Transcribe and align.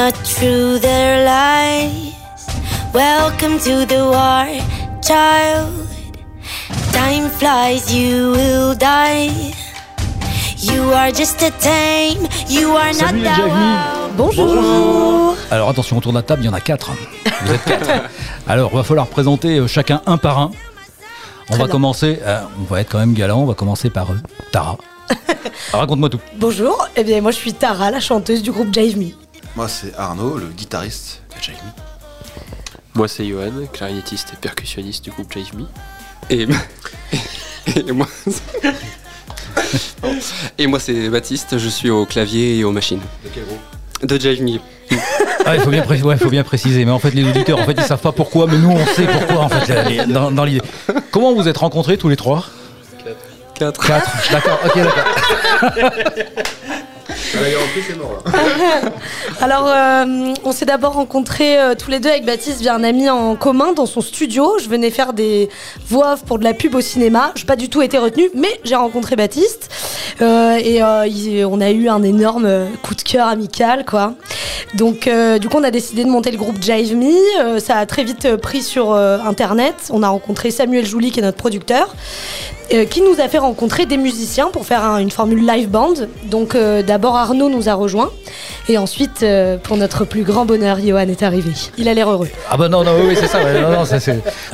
not 0.00 0.14
true, 0.24 0.78
they're 0.78 1.24
lies. 1.26 2.14
Welcome 2.94 3.58
to 3.66 3.84
the 3.84 4.00
war, 4.14 4.48
child. 5.02 5.74
Time 6.92 7.28
flies, 7.28 7.92
you 7.92 8.32
will 8.32 8.74
die. 8.74 9.52
You 10.56 10.80
are 11.00 11.12
just 11.12 11.42
a 11.42 11.50
tame, 11.60 12.26
you 12.48 12.70
are 12.76 12.94
not 12.94 13.10
Salut 13.10 13.22
les 13.22 13.36
the 13.36 13.48
wild. 13.48 14.16
Bonjour. 14.16 15.36
Alors 15.50 15.68
attention, 15.68 15.98
autour 15.98 16.12
de 16.12 16.18
la 16.18 16.22
table, 16.22 16.42
il 16.44 16.46
y 16.46 16.48
en 16.48 16.54
a 16.54 16.60
quatre. 16.60 16.90
Vous 17.44 17.52
êtes 17.52 17.64
quatre. 17.64 17.90
Alors, 18.48 18.70
va 18.74 18.82
falloir 18.82 19.06
présenter 19.06 19.58
euh, 19.58 19.66
chacun 19.66 20.00
un 20.06 20.16
par 20.16 20.38
un. 20.38 20.50
On 20.50 21.52
Très 21.52 21.58
va 21.58 21.64
bien. 21.64 21.72
commencer, 21.72 22.20
euh, 22.22 22.40
on 22.58 22.64
va 22.72 22.80
être 22.80 22.90
quand 22.90 23.00
même 23.00 23.12
galant, 23.12 23.40
on 23.40 23.46
va 23.46 23.54
commencer 23.54 23.90
par 23.90 24.10
euh, 24.12 24.16
Tara. 24.50 24.78
Raconte-moi 25.72 26.08
tout. 26.08 26.20
Bonjour. 26.36 26.88
Eh 26.96 27.04
bien, 27.04 27.20
moi, 27.20 27.32
je 27.32 27.36
suis 27.36 27.52
Tara, 27.52 27.90
la 27.90 28.00
chanteuse 28.00 28.42
du 28.42 28.50
groupe 28.50 28.72
Jive 28.72 28.98
Me. 28.98 29.10
Moi, 29.56 29.68
c'est 29.68 29.92
Arnaud, 29.96 30.38
le 30.38 30.46
guitariste 30.46 31.22
de 31.36 31.42
Jive 31.42 31.54
Me. 31.54 31.70
Moi, 32.94 33.08
c'est 33.08 33.26
Johan, 33.26 33.50
clarinettiste 33.72 34.28
et 34.32 34.36
percussionniste 34.36 35.04
du 35.04 35.10
groupe 35.10 35.32
Jive 35.32 35.56
Me. 35.56 35.64
Et, 36.30 36.46
et 37.76 37.92
moi, 37.92 38.06
et 40.58 40.66
moi, 40.66 40.78
c'est 40.80 41.08
Baptiste. 41.08 41.58
Je 41.58 41.68
suis 41.68 41.90
au 41.90 42.06
clavier 42.06 42.58
et 42.58 42.64
aux 42.64 42.72
machines. 42.72 43.00
De 43.24 43.28
quel 43.34 43.44
groupe? 43.44 43.60
De 44.02 44.18
Jive 44.18 44.42
Me. 44.42 44.58
Ah, 45.46 45.56
il 45.56 45.62
faut 45.62 45.70
bien, 45.70 45.82
pré- 45.82 46.02
ouais, 46.02 46.16
faut 46.16 46.30
bien 46.30 46.44
préciser. 46.44 46.84
Mais 46.84 46.90
en 46.92 46.98
fait, 46.98 47.12
les 47.12 47.24
auditeurs, 47.28 47.58
en 47.58 47.64
fait, 47.64 47.74
ils 47.76 47.82
savent 47.84 48.00
pas 48.00 48.12
pourquoi, 48.12 48.46
mais 48.46 48.58
nous, 48.58 48.70
on 48.70 48.86
sait 48.86 49.06
pourquoi, 49.06 49.38
en 49.44 49.48
fait, 49.48 50.06
dans, 50.06 50.30
dans 50.30 50.44
l'idée. 50.44 50.62
Comment 51.10 51.34
vous 51.34 51.48
êtes 51.48 51.58
rencontrés 51.58 51.96
tous 51.98 52.08
les 52.08 52.16
trois? 52.16 52.44
4. 53.54 53.86
Quatre. 53.86 54.10
D'accord, 54.32 54.58
ok, 54.64 54.74
d'accord. 54.76 55.04
Là. 57.34 58.90
Alors, 59.40 59.66
euh, 59.66 60.34
on 60.44 60.52
s'est 60.52 60.66
d'abord 60.66 60.94
rencontrés 60.94 61.58
euh, 61.58 61.74
tous 61.74 61.90
les 61.90 62.00
deux 62.00 62.08
avec 62.08 62.24
Baptiste 62.24 62.60
via 62.60 62.74
un 62.74 62.84
ami 62.84 63.08
en 63.08 63.36
commun 63.36 63.72
dans 63.72 63.86
son 63.86 64.00
studio. 64.00 64.58
Je 64.62 64.68
venais 64.68 64.90
faire 64.90 65.12
des 65.12 65.48
voix 65.86 66.14
off 66.14 66.24
pour 66.24 66.38
de 66.38 66.44
la 66.44 66.54
pub 66.54 66.74
au 66.74 66.80
cinéma. 66.80 67.32
Je 67.34 67.42
n'ai 67.42 67.46
pas 67.46 67.56
du 67.56 67.68
tout 67.68 67.82
été 67.82 67.98
retenue, 67.98 68.30
mais 68.34 68.60
j'ai 68.64 68.76
rencontré 68.76 69.16
Baptiste. 69.16 69.70
Euh, 70.22 70.58
et 70.62 70.82
euh, 70.82 71.48
on 71.48 71.60
a 71.60 71.70
eu 71.70 71.88
un 71.88 72.02
énorme 72.02 72.46
euh, 72.46 72.66
coup 72.82 72.94
de 72.94 73.02
cœur 73.02 73.26
amical, 73.26 73.84
quoi. 73.84 74.14
Donc, 74.74 75.06
euh, 75.06 75.38
du 75.38 75.48
coup, 75.48 75.58
on 75.58 75.64
a 75.64 75.70
décidé 75.70 76.04
de 76.04 76.08
monter 76.10 76.30
le 76.30 76.38
groupe 76.38 76.60
Jive 76.62 76.96
Me. 76.96 77.10
Euh, 77.42 77.58
ça 77.58 77.76
a 77.76 77.86
très 77.86 78.04
vite 78.04 78.24
euh, 78.26 78.36
pris 78.36 78.62
sur 78.62 78.92
Internet. 78.94 79.74
On 79.90 80.02
a 80.02 80.08
rencontré 80.08 80.50
Samuel 80.50 80.86
Jouli, 80.86 81.10
qui 81.10 81.20
est 81.20 81.22
notre 81.22 81.36
producteur. 81.38 81.94
qui 82.90 83.02
nous 83.02 83.20
a 83.20 83.28
fait 83.28 83.38
rencontrer 83.38 83.84
des 83.84 83.96
musiciens 83.96 84.46
pour 84.52 84.64
faire 84.64 84.84
un- 84.84 84.98
une 84.98 85.10
formule 85.10 85.44
live 85.44 85.68
band. 85.68 85.94
Donc 86.30 86.56
d'abord 86.86 87.16
Arnaud 87.16 87.48
nous 87.48 87.68
a 87.68 87.74
rejoints 87.74 88.10
et 88.68 88.78
ensuite 88.78 89.24
pour 89.64 89.76
notre 89.76 90.04
plus 90.04 90.22
grand 90.22 90.44
bonheur 90.46 90.78
Johan 90.78 91.00
est 91.08 91.24
arrivé. 91.24 91.50
Il 91.78 91.88
a 91.88 91.94
l'air 91.94 92.08
heureux. 92.08 92.28
Ah 92.48 92.56
bah 92.56 92.68
non 92.68 92.84
non 92.84 92.92
oui, 93.08 93.16
c'est 93.18 93.26
ça. 93.26 93.40
non, 93.60 93.70
non, 93.78 93.84
ça, 93.84 93.98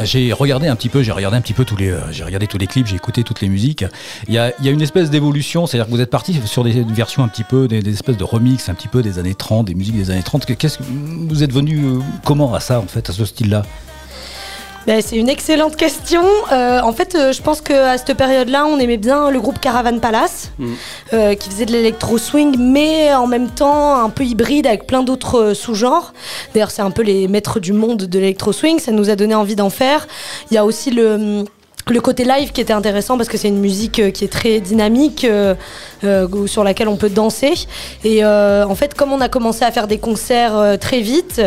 J'ai 0.03 0.33
regardé 0.33 0.67
un 0.67 0.77
petit 0.77 0.89
peu, 0.89 1.03
j'ai 1.03 1.13
regardé 1.13 1.37
un 1.37 1.43
petit 1.43 1.53
peu 1.53 1.67
tous 1.67 1.77
les, 1.77 1.95
j'ai 2.11 2.25
regardé 2.25 2.47
tous 2.47 2.57
les 2.57 2.67
clips, 2.67 2.87
j'ai 2.87 2.97
écouté 2.97 3.23
toutes 3.23 3.43
les 3.43 3.51
musiques. 3.51 3.85
Il 4.29 4.33
y 4.35 4.39
a, 4.39 4.51
il 4.61 4.65
y 4.65 4.69
a 4.71 4.73
une 4.73 4.81
espèce 4.81 5.11
d'évolution, 5.11 5.67
c'est-à-dire 5.67 5.85
que 5.87 5.91
vous 5.93 6.01
êtes 6.01 6.09
parti 6.11 6.41
sur 6.47 6.65
des 6.65 6.87
versions 6.89 7.23
un 7.23 7.29
petit 7.29 7.45
peu, 7.45 7.69
des, 7.69 7.83
des 7.83 7.93
espèces 7.93 8.17
de 8.17 8.25
remix 8.25 8.71
un 8.71 8.75
petit 8.75 8.89
peu 8.89 9.03
des 9.03 9.19
années 9.19 9.35
30, 9.35 9.67
des 9.67 9.75
musiques 9.75 9.96
des 9.97 10.11
années 10.11 10.23
30. 10.23 10.47
Que- 10.47 10.53
Qu'est-ce 10.55 10.79
que 10.79 10.85
vous 11.29 11.43
êtes 11.43 11.53
venu 11.53 11.85
euh, 11.85 11.99
comment 12.25 12.55
à 12.55 12.61
ça 12.61 12.79
en 12.81 12.87
fait, 12.87 13.09
à 13.11 13.13
ce 13.13 13.25
style-là? 13.25 13.63
Ben, 14.87 15.03
c'est 15.05 15.17
une 15.17 15.29
excellente 15.29 15.75
question. 15.75 16.23
Euh, 16.53 16.81
en 16.81 16.93
fait, 16.93 17.17
euh, 17.17 17.33
je 17.33 17.43
pense 17.43 17.61
qu'à 17.61 17.99
cette 17.99 18.17
période-là, 18.17 18.67
on 18.67 18.79
aimait 18.79 18.99
bien 18.99 19.31
le 19.33 19.41
groupe 19.41 19.59
Caravan 19.59 19.99
Palace, 19.99 20.53
Mm. 20.61 20.67
euh, 21.13 21.35
qui 21.35 21.51
faisait 21.51 21.67
de 21.67 21.73
l'électro-swing, 21.73 22.55
mais 22.57 23.13
en 23.13 23.27
même 23.27 23.51
temps 23.51 23.97
un 24.01 24.11
peu 24.11 24.23
hybride 24.23 24.65
avec 24.65 24.87
plein 24.87 25.03
d'autres 25.03 25.41
euh, 25.41 25.55
sous-genres. 25.55 26.13
D'ailleurs, 26.55 26.71
c'est 26.71 26.83
un 26.83 26.93
peu 26.93 27.03
les 27.03 27.27
maîtres 27.27 27.59
du 27.59 27.73
monde 27.73 28.05
de 28.05 28.19
l'électro-swing. 28.21 28.79
Ça 28.79 28.93
nous 28.93 29.11
a 29.11 29.17
donné 29.17 29.35
envie 29.35 29.57
d'en 29.57 29.71
faire. 29.71 30.07
Il 30.53 30.55
y 30.55 30.59
a 30.59 30.65
aussi 30.65 30.93
le. 30.93 31.45
Le 31.89 32.01
côté 32.01 32.25
live 32.25 32.51
qui 32.51 32.61
était 32.61 32.73
intéressant 32.73 33.17
parce 33.17 33.29
que 33.29 33.37
c'est 33.37 33.47
une 33.47 33.61
musique 33.61 34.01
euh, 34.01 34.11
qui 34.11 34.25
est 34.25 34.29
très 34.29 34.59
dynamique, 34.59 35.23
euh, 35.25 35.55
euh, 36.03 36.49
sur 36.49 36.65
laquelle 36.65 36.89
on 36.89 36.97
peut 36.97 37.09
danser. 37.09 37.53
Et 38.03 38.25
euh, 38.25 38.67
en 38.67 38.75
fait, 38.75 38.95
comme 38.95 39.13
on 39.13 39.21
a 39.21 39.29
commencé 39.29 39.65
à 39.65 39.71
faire 39.71 39.87
des 39.87 39.99
concerts 39.99 40.81
très 40.81 41.01
vite, 41.01 41.41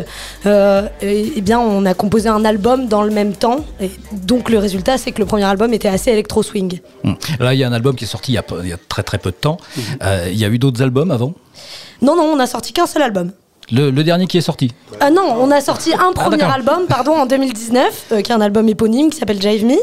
euh, 0.45 0.87
et, 1.01 1.33
eh 1.35 1.41
bien, 1.41 1.59
on 1.59 1.85
a 1.85 1.93
composé 1.93 2.29
un 2.29 2.45
album 2.45 2.87
dans 2.87 3.01
le 3.01 3.11
même 3.11 3.33
temps. 3.33 3.65
Et 3.81 3.91
donc, 4.13 4.49
le 4.49 4.59
résultat, 4.59 4.97
c'est 4.97 5.11
que 5.11 5.19
le 5.19 5.25
premier 5.25 5.43
album 5.43 5.73
était 5.73 5.89
assez 5.89 6.09
électro-swing. 6.11 6.79
Hum. 7.03 7.17
Là, 7.41 7.53
il 7.53 7.59
y 7.59 7.65
a 7.65 7.67
un 7.67 7.73
album 7.73 7.97
qui 7.97 8.05
est 8.05 8.07
sorti 8.07 8.31
il 8.31 8.35
y 8.35 8.37
a, 8.37 8.43
peu- 8.43 8.61
il 8.63 8.69
y 8.69 8.73
a 8.73 8.77
très 8.87 9.03
très 9.03 9.17
peu 9.17 9.31
de 9.31 9.35
temps. 9.35 9.57
Euh, 10.03 10.29
il 10.31 10.37
y 10.39 10.45
a 10.45 10.47
eu 10.47 10.57
d'autres 10.57 10.81
albums 10.81 11.11
avant? 11.11 11.33
Non, 12.01 12.15
non, 12.15 12.23
on 12.23 12.39
a 12.39 12.47
sorti 12.47 12.71
qu'un 12.71 12.87
seul 12.87 13.01
album. 13.01 13.33
Le, 13.71 13.91
le 13.91 14.03
dernier 14.03 14.27
qui 14.27 14.37
est 14.37 14.41
sorti. 14.41 14.71
Ah 14.99 15.11
non, 15.11 15.35
on 15.39 15.51
a 15.51 15.61
sorti 15.61 15.93
un 15.93 16.11
premier 16.11 16.37
d'accord. 16.37 16.55
album, 16.55 16.85
pardon, 16.87 17.13
en 17.13 17.25
2019, 17.25 18.05
euh, 18.11 18.21
qui 18.21 18.31
est 18.31 18.35
un 18.35 18.41
album 18.41 18.67
éponyme 18.67 19.09
qui 19.09 19.17
s'appelle 19.17 19.41
Jive 19.41 19.65
Me. 19.65 19.77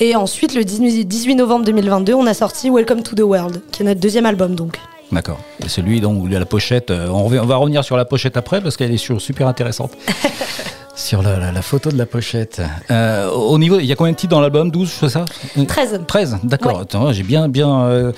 Et 0.00 0.14
ensuite, 0.16 0.54
le 0.54 0.64
18 0.64 1.04
18 1.04 1.34
novembre 1.34 1.64
2022, 1.64 2.14
on 2.14 2.26
a 2.26 2.34
sorti 2.34 2.70
Welcome 2.70 3.02
to 3.02 3.14
the 3.16 3.20
World, 3.20 3.60
qui 3.72 3.82
est 3.82 3.86
notre 3.86 4.00
deuxième 4.00 4.26
album, 4.26 4.54
donc. 4.54 4.78
D'accord. 5.12 5.38
Et 5.64 5.68
celui 5.68 6.00
dont 6.00 6.22
il 6.26 6.32
y 6.32 6.36
a 6.36 6.38
la 6.38 6.46
pochette, 6.46 6.90
euh, 6.90 7.08
on, 7.08 7.28
va 7.28 7.56
revenir 7.56 7.84
sur 7.84 7.96
la 7.96 8.04
pochette 8.04 8.36
après 8.36 8.60
parce 8.60 8.76
qu'elle 8.76 8.92
est 8.92 8.96
sur- 8.96 9.20
super 9.20 9.46
intéressante. 9.46 9.92
sur 11.04 11.22
la, 11.22 11.38
la- 11.38 11.52
la 11.52 11.60
photo 11.62 11.90
de 11.90 11.98
la 11.98 12.06
pochette. 12.06 12.62
Euh, 12.90 13.28
au 13.30 13.58
niveau, 13.58 13.78
il 13.78 13.84
y 13.84 13.92
a 13.92 13.94
combien 13.96 14.12
de 14.12 14.16
titres 14.16 14.30
dans 14.30 14.40
l'album? 14.40 14.70
12, 14.70 14.90
c'est 14.90 15.08
ça? 15.10 15.24
13. 15.68 16.00
13, 16.06 16.38
d'accord. 16.44 16.76
Ouais. 16.76 16.82
Attends, 16.82 17.12
j'ai 17.12 17.22
bien, 17.22 17.46
bien. 17.48 17.82
euh, 17.84 18.12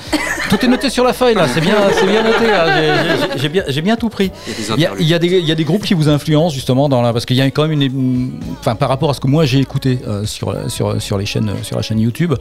tout 0.48 0.64
est 0.64 0.68
noté 0.68 0.88
sur 0.88 1.02
la 1.04 1.12
feuille 1.12 1.34
là, 1.34 1.48
c'est 1.48 1.60
bien, 1.60 1.74
c'est 1.92 2.06
bien 2.06 2.22
noté 2.22 2.46
là. 2.46 3.26
J'ai- 3.36 3.48
bien, 3.48 3.64
j'ai 3.66 3.82
bien 3.82 3.96
tout 3.96 4.08
pris. 4.08 4.30
Il 4.76 4.80
y 4.80 4.86
a 4.86 4.90
des 4.94 5.02
Il 5.02 5.08
y 5.08 5.14
a, 5.14 5.18
des, 5.18 5.26
il 5.26 5.46
y 5.46 5.52
a 5.52 5.54
des 5.56 5.64
groupes 5.64 5.82
qui 5.84 5.94
vous 5.94 6.08
influencent 6.08 6.54
justement 6.54 6.88
dans 6.88 7.02
la, 7.02 7.12
parce 7.12 7.26
qu'il 7.26 7.36
y 7.36 7.40
a 7.40 7.50
quand 7.50 7.66
même 7.66 7.80
une, 7.82 8.30
enfin 8.60 8.76
par 8.76 8.88
rapport 8.88 9.10
à 9.10 9.14
ce 9.14 9.20
que 9.20 9.26
moi 9.26 9.44
j'ai 9.46 9.58
écouté 9.58 9.98
euh, 10.06 10.24
sur 10.24 10.54
sur 10.70 11.00
sur 11.02 11.18
les 11.18 11.26
chaînes, 11.26 11.52
sur 11.62 11.76
la 11.76 11.82
chaîne 11.82 11.98
YouTube, 11.98 12.34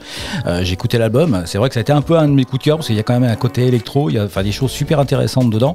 euh, 0.46 0.60
j'ai 0.62 0.74
écouté 0.74 0.96
l'album. 0.98 1.42
C'est 1.46 1.58
vrai 1.58 1.68
que 1.68 1.74
ça 1.74 1.80
a 1.80 1.82
été 1.82 1.92
un 1.92 2.02
peu 2.02 2.16
un 2.16 2.28
de 2.28 2.32
mes 2.34 2.44
coups 2.44 2.60
de 2.60 2.64
cœur 2.64 2.76
parce 2.76 2.86
qu'il 2.86 2.96
y 2.96 3.00
a 3.00 3.02
quand 3.02 3.18
même 3.18 3.28
un 3.30 3.34
côté 3.36 3.66
électro, 3.66 4.10
il 4.10 4.14
y 4.14 4.18
a 4.18 4.24
enfin 4.24 4.42
des 4.44 4.52
choses 4.52 4.70
super 4.70 5.00
intéressantes 5.00 5.50
dedans. 5.50 5.74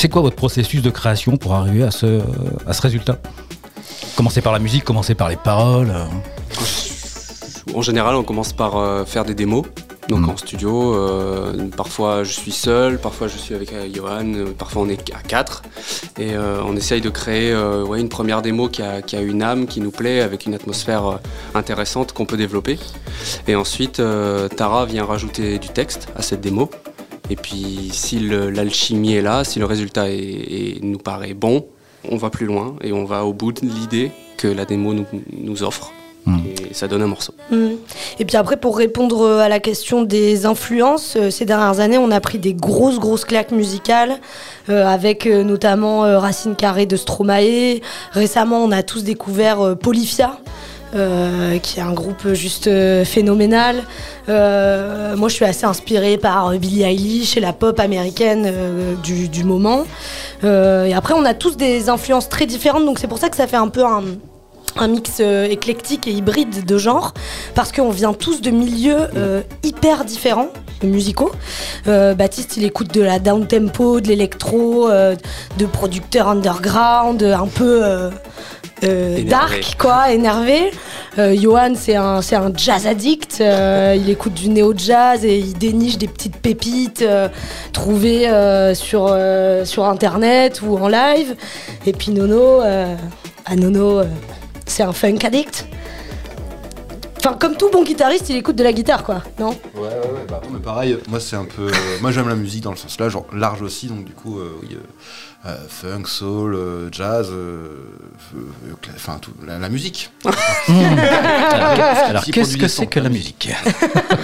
C'est 0.00 0.08
quoi 0.08 0.22
votre 0.22 0.36
processus 0.36 0.80
de 0.80 0.88
création 0.88 1.36
pour 1.36 1.52
arriver 1.52 1.82
à 1.82 1.90
ce 1.90 2.22
à 2.66 2.72
ce 2.72 2.80
résultat? 2.80 3.18
Commencer 4.16 4.40
par 4.40 4.54
la 4.54 4.58
musique, 4.58 4.82
commencer 4.82 5.14
par 5.14 5.28
les 5.28 5.36
paroles. 5.36 5.90
euh. 5.90 6.06
En 7.74 7.82
général, 7.82 8.14
on 8.14 8.22
commence 8.22 8.54
par 8.54 8.78
euh, 8.78 9.04
faire 9.04 9.26
des 9.26 9.34
démos. 9.34 9.66
Donc 10.08 10.20
Mhm. 10.20 10.30
en 10.30 10.36
studio, 10.38 10.94
euh, 10.94 11.68
parfois 11.76 12.24
je 12.24 12.32
suis 12.32 12.50
seul, 12.50 12.98
parfois 12.98 13.28
je 13.28 13.36
suis 13.36 13.54
avec 13.54 13.74
Johan, 13.94 14.32
parfois 14.56 14.80
on 14.82 14.88
est 14.88 15.12
à 15.14 15.20
quatre. 15.20 15.60
Et 16.18 16.32
euh, 16.32 16.62
on 16.66 16.74
essaye 16.76 17.02
de 17.02 17.10
créer 17.10 17.52
euh, 17.52 17.84
ouais, 17.84 18.00
une 18.00 18.08
première 18.08 18.40
démo 18.40 18.68
qui 18.70 18.80
a, 18.82 19.02
qui 19.02 19.16
a 19.16 19.20
une 19.20 19.42
âme, 19.42 19.66
qui 19.66 19.80
nous 19.82 19.90
plaît, 19.90 20.22
avec 20.22 20.46
une 20.46 20.54
atmosphère 20.54 21.18
intéressante 21.54 22.12
qu'on 22.14 22.24
peut 22.24 22.38
développer. 22.38 22.78
Et 23.46 23.54
ensuite, 23.54 24.00
Tara 24.56 24.86
vient 24.86 25.04
rajouter 25.04 25.58
du 25.58 25.68
texte 25.68 26.08
à 26.16 26.22
cette 26.22 26.40
démo. 26.40 26.70
Et 27.30 27.36
puis 27.36 27.90
si 27.92 28.18
l'alchimie 28.18 29.14
est 29.14 29.22
là, 29.22 29.44
si 29.44 29.58
le 29.58 29.64
résultat 29.64 30.10
est- 30.10 30.16
est- 30.18 30.82
nous 30.82 30.98
paraît 30.98 31.34
bon, 31.34 31.64
on 32.10 32.16
va 32.16 32.28
plus 32.30 32.46
loin 32.46 32.76
et 32.82 32.92
on 32.92 33.04
va 33.04 33.24
au 33.24 33.32
bout 33.32 33.52
de 33.52 33.60
l'idée 33.62 34.10
que 34.36 34.48
la 34.48 34.64
démo 34.64 34.94
nous, 34.94 35.06
nous 35.32 35.62
offre. 35.62 35.92
Mhm. 36.26 36.40
Et 36.70 36.74
ça 36.74 36.86
donne 36.86 37.00
un 37.02 37.06
morceau. 37.06 37.32
Mm. 37.50 37.68
Et 38.18 38.24
puis 38.26 38.36
après, 38.36 38.58
pour 38.58 38.76
répondre 38.76 39.22
euh, 39.22 39.38
à 39.40 39.48
la 39.48 39.58
question 39.58 40.02
des 40.02 40.44
influences, 40.44 41.14
euh, 41.16 41.30
ces 41.30 41.46
dernières 41.46 41.80
années, 41.80 41.96
on 41.96 42.10
a 42.10 42.20
pris 42.20 42.38
des 42.38 42.52
grosses, 42.52 42.98
grosses 42.98 43.24
claques 43.24 43.52
musicales, 43.52 44.18
euh, 44.68 44.86
avec 44.86 45.26
euh, 45.26 45.42
notamment 45.44 46.04
euh, 46.04 46.18
Racine 46.18 46.56
Carrée 46.56 46.84
de 46.84 46.96
Stromae. 46.96 47.80
Récemment, 48.12 48.62
on 48.62 48.70
a 48.70 48.82
tous 48.82 49.02
découvert 49.02 49.60
euh, 49.64 49.74
Polyphia. 49.74 50.38
Euh, 50.92 51.58
qui 51.58 51.78
est 51.78 51.82
un 51.82 51.92
groupe 51.92 52.32
juste 52.32 52.66
euh, 52.66 53.04
phénoménal. 53.04 53.84
Euh, 54.28 55.14
moi, 55.14 55.28
je 55.28 55.36
suis 55.36 55.44
assez 55.44 55.64
inspirée 55.64 56.18
par 56.18 56.50
Billie 56.58 56.82
Eilish 56.82 57.36
et 57.36 57.40
la 57.40 57.52
pop 57.52 57.78
américaine 57.78 58.52
du, 59.04 59.44
moment. 59.44 59.84
Et 60.42 60.94
après, 60.94 61.14
on 61.14 61.24
a 61.24 61.34
tous 61.34 61.56
des 61.56 61.88
influences 61.88 62.28
très 62.28 62.46
différentes, 62.46 62.84
donc 62.84 62.98
c'est 62.98 63.06
pour 63.06 63.18
ça 63.18 63.28
que 63.28 63.36
ça 63.36 63.46
fait 63.46 63.56
un 63.56 63.68
peu 63.68 63.84
un, 63.84 64.02
mix 64.88 65.20
éclectique 65.20 66.06
et 66.06 66.12
hybride 66.12 66.64
de 66.64 66.78
genres, 66.78 67.14
parce 67.54 67.72
qu'on 67.72 67.90
vient 67.90 68.12
tous 68.12 68.40
de 68.40 68.50
milieux 68.50 69.08
hyper 69.62 70.04
différents 70.04 70.48
musicaux. 70.82 71.32
Baptiste, 71.86 72.56
il 72.56 72.64
écoute 72.64 72.92
de 72.92 73.02
la 73.02 73.18
down 73.18 73.46
tempo, 73.46 74.00
de 74.00 74.08
l'électro, 74.08 74.88
de 74.88 75.66
producteurs 75.66 76.28
underground, 76.28 77.22
un 77.22 77.46
peu 77.46 78.10
euh, 78.84 79.22
dark, 79.24 79.76
quoi, 79.78 80.12
énervé. 80.12 80.70
Euh, 81.18 81.36
Johan, 81.40 81.72
c'est 81.74 81.96
un, 81.96 82.22
c'est 82.22 82.36
un 82.36 82.52
jazz 82.54 82.86
addict. 82.86 83.38
euh, 83.40 83.96
il 83.96 84.08
écoute 84.08 84.34
du 84.34 84.48
néo-jazz 84.48 85.24
et 85.24 85.38
il 85.38 85.54
déniche 85.54 85.98
des 85.98 86.08
petites 86.08 86.36
pépites 86.36 87.04
trouvées 87.72 88.30
sur, 88.74 89.16
sur 89.64 89.84
internet 89.84 90.62
ou 90.62 90.78
en 90.78 90.88
live. 90.88 91.36
Et 91.86 91.92
puis 91.92 92.10
Nono, 92.12 92.60
ah, 92.62 93.56
Nono, 93.56 94.02
c'est 94.66 94.82
un 94.82 94.92
funk 94.92 95.18
addict. 95.24 95.66
Enfin, 97.22 97.36
comme 97.38 97.56
tout 97.56 97.68
bon 97.70 97.84
guitariste, 97.84 98.28
il 98.30 98.36
écoute 98.36 98.56
de 98.56 98.64
la 98.64 98.72
guitare, 98.72 99.04
quoi, 99.04 99.22
non 99.38 99.50
Ouais, 99.74 99.82
ouais, 99.82 99.88
ouais. 99.88 100.24
Bah, 100.28 100.40
non, 100.44 100.50
mais 100.54 100.58
pareil, 100.60 100.96
moi 101.08 101.20
c'est 101.20 101.36
un 101.36 101.44
peu. 101.44 101.66
euh, 101.68 101.98
moi 102.00 102.12
j'aime 102.12 102.28
la 102.28 102.34
musique 102.34 102.62
dans 102.62 102.70
le 102.70 102.76
sens 102.76 102.98
là, 102.98 103.08
genre 103.10 103.26
large 103.34 103.60
aussi, 103.62 103.86
donc 103.88 104.04
du 104.04 104.12
coup, 104.12 104.38
euh, 104.38 104.52
oui. 104.62 104.76
euh, 105.46 105.56
funk, 105.68 106.04
soul, 106.06 106.54
euh, 106.54 106.88
jazz, 106.92 107.28
euh, 107.30 107.76
euh, 108.36 108.72
cla- 108.82 108.92
enfin 108.96 109.18
tout, 109.20 109.32
la, 109.46 109.58
la 109.58 109.68
musique. 109.68 110.10
Alors, 110.24 112.24
qu'est-ce 112.24 112.40
produit 112.40 112.58
que 112.58 112.68
c'est 112.68 112.86
que 112.86 113.00
la 113.00 113.04
la 113.04 113.10
musique 113.10 113.50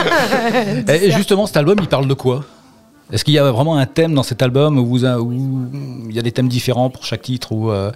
Et 0.89 1.11
justement, 1.11 1.47
cet 1.47 1.57
album, 1.59 1.77
il 1.81 1.89
parle 1.89 2.07
de 2.09 2.15
quoi? 2.15 2.45
Est-ce 3.13 3.25
qu'il 3.25 3.35
y 3.35 3.39
a 3.39 3.53
vraiment 3.53 3.77
un 3.77 3.87
thème 3.87 4.15
dans 4.15 4.25
cet 4.25 4.43
album 4.43 4.79
où, 4.79 4.87
vous 4.87 5.05
a- 5.05 5.21
où 5.21 5.33
il 6.09 6.15
y 6.15 6.19
a 6.19 6.23
des 6.23 6.33
thèmes 6.33 6.49
différents 6.49 6.91
pour 6.91 7.05
chaque 7.05 7.23
titre 7.23 7.53
ou 7.53 7.71
euh, 7.71 7.93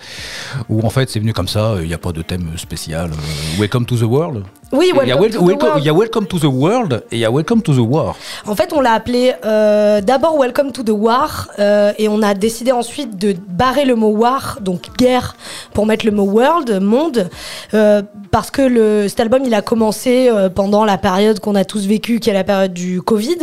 ou 0.69 0.87
en 0.87 0.91
fait 0.91 1.11
c'est 1.11 1.19
venu 1.19 1.32
comme 1.32 1.49
ça, 1.49 1.75
il 1.81 1.88
n'y 1.88 1.94
a 1.94 1.99
pas 1.99 2.12
de 2.12 2.23
thème 2.23 2.56
spécial 2.56 3.11
euh, 3.11 3.61
Welcome 3.61 3.87
to 3.87 3.97
the 3.97 4.02
World? 4.02 4.44
Oui, 4.73 4.93
il, 5.03 5.09
y 5.09 5.11
a 5.11 5.17
Welcome 5.17 5.21
wel- 5.21 5.31
to 5.33 5.39
the 5.39 5.43
welcome, 5.43 5.69
World. 5.69 5.81
il 5.83 5.87
y 5.87 5.89
a 5.89 5.93
Welcome 5.95 6.27
to 6.29 6.39
the 6.39 6.45
World 6.45 7.03
et 7.11 7.17
il 7.17 7.19
y 7.19 7.25
a 7.25 7.31
Welcome 7.31 7.61
to 7.63 7.75
the 7.75 7.79
War. 7.81 8.15
En 8.47 8.55
fait, 8.55 8.73
on 8.73 8.81
l'a 8.81 8.93
appelé 8.93 9.33
euh, 9.45 10.01
d'abord 10.01 10.39
Welcome 10.39 10.71
to 10.71 10.85
the 10.85 10.91
War 10.91 11.49
euh, 11.59 11.93
et 11.99 12.09
on 12.09 12.23
a 12.23 12.35
décidé 12.35 12.71
ensuite 12.71 13.19
de 13.19 13.35
barrer 13.49 13.85
le 13.85 13.97
mot 13.97 14.11
war, 14.11 14.59
donc 14.61 14.97
guerre, 14.97 15.35
pour 15.75 15.87
mettre 15.87 16.07
le 16.07 16.13
mot 16.13 16.23
world, 16.23 16.81
monde, 16.81 17.29
euh, 17.75 18.03
parce 18.31 18.53
que 18.53 18.63
le, 18.63 19.09
cet 19.09 19.19
album 19.19 19.43
il 19.45 19.55
a 19.55 19.61
commencé 19.63 20.31
pendant 20.55 20.85
la 20.85 20.99
période 20.99 21.41
qu'on 21.41 21.57
a 21.57 21.65
tous 21.65 21.87
vécu, 21.87 22.21
qui 22.21 22.31
est 22.31 22.35
la 22.35 22.45
période 22.45 22.73
du 22.73 23.03
Covid, 23.03 23.39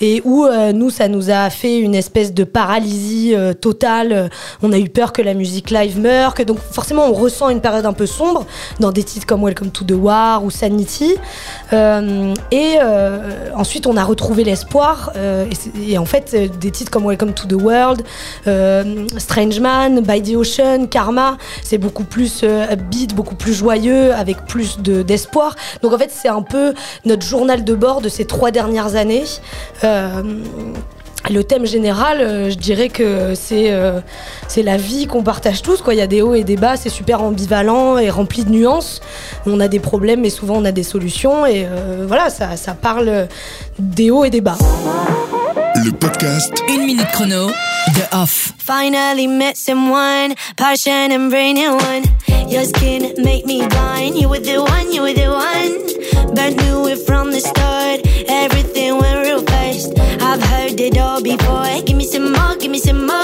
et 0.00 0.22
où 0.24 0.46
nous 0.72 0.90
ça 0.90 1.08
nous 1.08 1.28
a 1.30 1.50
fait 1.50 1.80
une 1.80 1.96
espèce 1.96 2.32
de 2.32 2.44
paralysie 2.44 3.34
totale. 3.60 4.30
On 4.62 4.72
a 4.72 4.78
eu 4.78 4.88
peur 4.88 5.12
que 5.12 5.22
la 5.22 5.34
musique 5.34 5.70
live 5.70 5.98
meure, 5.98 6.34
que 6.34 6.44
donc 6.44 6.58
forcément 6.60 7.06
on 7.08 7.12
ressent 7.14 7.48
une 7.48 7.60
période 7.60 7.84
un 7.84 7.92
peu 7.92 8.06
sombre 8.06 8.46
dans 8.78 8.92
des 8.92 9.02
titres 9.02 9.26
comme 9.26 9.42
Welcome 9.42 9.70
to 9.70 9.82
the 9.84 9.96
War 9.98 10.44
ou 10.44 10.50
Sanity. 10.68 11.14
Euh, 11.72 12.34
et 12.50 12.76
euh, 12.82 13.50
ensuite, 13.54 13.86
on 13.86 13.96
a 13.96 14.04
retrouvé 14.04 14.44
l'espoir. 14.44 15.12
euh, 15.16 15.46
et, 15.86 15.96
en 15.98 16.04
fait, 16.04 16.36
des 16.60 16.70
titres 16.70 16.90
comme 16.90 17.06
Welcome 17.06 17.32
to 17.32 17.46
the 17.46 17.60
World, 17.60 18.02
Strange 19.18 19.60
Man, 19.60 20.00
By 20.00 20.22
the 20.22 20.36
Ocean, 20.36 20.86
Karma, 20.86 21.38
c'est 21.62 21.78
beaucoup 21.78 22.04
plus 22.04 22.42
upbeat, 22.44 23.14
beaucoup 23.14 23.34
plus 23.34 23.54
joyeux, 23.54 24.12
avec 24.14 24.44
plus 24.46 24.78
de- 24.80 25.02
d'espoir. 25.02 25.56
Donc 25.82 25.92
en 25.92 25.98
fait, 25.98 26.10
c'est 26.12 26.28
un 26.28 26.42
peu 26.42 26.74
notre 27.04 27.24
journal 27.26 27.64
de 27.64 27.74
bord 27.74 28.00
de 28.00 28.08
ces 28.08 28.24
trois 28.26 28.50
dernières 28.50 28.94
années. 28.96 29.24
Le 31.30 31.44
thème 31.44 31.66
général, 31.66 32.20
euh, 32.20 32.50
je 32.50 32.56
dirais 32.56 32.88
que 32.88 33.34
c'est 33.34 33.70
euh, 33.70 34.00
c'est 34.46 34.62
la 34.62 34.76
vie 34.76 35.06
qu'on 35.06 35.22
partage 35.22 35.62
tous. 35.62 35.82
Quoi. 35.82 35.94
Il 35.94 35.98
y 35.98 36.02
a 36.02 36.06
des 36.06 36.22
hauts 36.22 36.34
et 36.34 36.44
des 36.44 36.56
bas, 36.56 36.76
c'est 36.76 36.88
super 36.88 37.22
ambivalent 37.22 37.98
et 37.98 38.10
rempli 38.10 38.44
de 38.44 38.50
nuances. 38.50 39.00
On 39.46 39.60
a 39.60 39.68
des 39.68 39.78
problèmes, 39.78 40.20
mais 40.20 40.30
souvent 40.30 40.56
on 40.56 40.64
a 40.64 40.72
des 40.72 40.82
solutions. 40.82 41.46
Et 41.46 41.66
euh, 41.66 42.04
voilà, 42.06 42.30
ça, 42.30 42.56
ça 42.56 42.74
parle 42.74 43.28
des 43.78 44.10
hauts 44.10 44.24
et 44.24 44.30
des 44.30 44.40
bas. 44.40 44.58
Le 45.84 45.92
podcast 45.92 46.52
Une 46.68 46.84
minute 46.84 47.08
chrono 47.12 47.48
de 47.48 48.16
off. 48.16 48.52
Finally 48.58 49.28
met 49.28 49.56
someone, 49.56 50.34
passion 50.56 51.12
and 51.12 51.30
brain 51.30 51.56
in 51.56 51.72
one. 51.72 52.50
Your 52.50 52.64
skin 52.64 53.14
make 53.18 53.46
me 53.46 53.66
blind. 53.68 54.16
You 54.16 54.28
were 54.28 54.40
the 54.40 54.58
one, 54.58 54.92
you 54.92 55.02
were 55.02 55.14
the 55.14 55.28
one. 55.28 56.34
But 56.34 56.56
knew 56.62 56.88
it 56.88 57.06
from 57.06 57.30
the 57.30 57.40
start. 57.40 58.00
Everything 58.28 58.98
went 58.98 59.18
fast. 59.18 59.37
Me 60.28 60.34
me. 62.94 63.18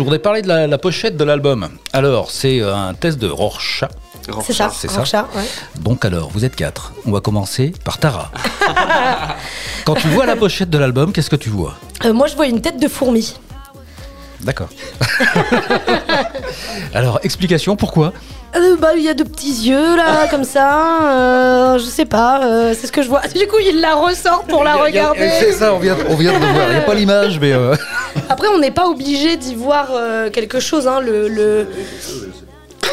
Je 0.00 0.02
voudrais 0.02 0.18
parler 0.18 0.40
de 0.40 0.48
la, 0.48 0.66
la 0.66 0.78
pochette 0.78 1.18
de 1.18 1.24
l'album. 1.24 1.68
Alors, 1.92 2.30
c'est 2.30 2.62
euh, 2.62 2.74
un 2.74 2.94
test 2.94 3.18
de 3.18 3.28
Rorschach. 3.28 3.90
C'est 4.44 4.52
ça, 4.52 4.70
c'est 4.74 4.88
ça. 4.88 4.98
Rorschach, 4.98 5.26
ouais. 5.34 5.44
Donc 5.80 6.04
alors, 6.04 6.30
vous 6.30 6.44
êtes 6.44 6.56
quatre. 6.56 6.92
On 7.06 7.12
va 7.12 7.20
commencer 7.20 7.72
par 7.84 7.98
Tara. 7.98 8.30
Quand 9.84 9.94
tu 9.94 10.08
vois 10.08 10.26
la 10.26 10.36
pochette 10.36 10.70
de 10.70 10.78
l'album, 10.78 11.12
qu'est-ce 11.12 11.30
que 11.30 11.36
tu 11.36 11.50
vois? 11.50 11.74
Euh, 12.04 12.12
moi, 12.12 12.26
je 12.26 12.36
vois 12.36 12.46
une 12.46 12.60
tête 12.60 12.80
de 12.80 12.88
fourmi. 12.88 13.34
D'accord. 14.42 14.68
alors, 16.94 17.20
explication, 17.22 17.76
pourquoi? 17.76 18.12
Euh, 18.56 18.76
bah, 18.76 18.90
il 18.96 19.02
y 19.02 19.08
a 19.08 19.14
de 19.14 19.22
petits 19.22 19.68
yeux 19.68 19.96
là, 19.96 20.26
comme 20.30 20.44
ça. 20.44 21.02
euh, 21.02 21.78
je 21.78 21.84
sais 21.84 22.04
pas, 22.04 22.42
euh, 22.42 22.74
c'est 22.78 22.86
ce 22.86 22.92
que 22.92 23.02
je 23.02 23.08
vois. 23.08 23.20
Du 23.34 23.46
coup, 23.46 23.58
il 23.60 23.80
la 23.80 23.94
ressort 23.94 24.44
pour 24.44 24.64
la 24.64 24.76
regarder. 24.76 25.30
C'est 25.38 25.52
ça, 25.52 25.74
on 25.74 25.78
vient, 25.78 25.96
on 26.08 26.16
vient 26.16 26.32
de 26.38 26.44
le 26.44 26.52
voir. 26.52 26.66
Il 26.68 26.74
n'y 26.74 26.80
a 26.80 26.82
pas 26.82 26.94
l'image, 26.94 27.38
mais... 27.38 27.52
Après, 28.28 28.48
on 28.48 28.58
n'est 28.58 28.70
pas 28.70 28.86
obligé 28.86 29.36
d'y 29.36 29.54
voir 29.54 29.88
quelque 30.32 30.58
chose. 30.58 30.88
Hein. 30.88 31.00
Le, 31.00 31.28
le, 31.28 31.68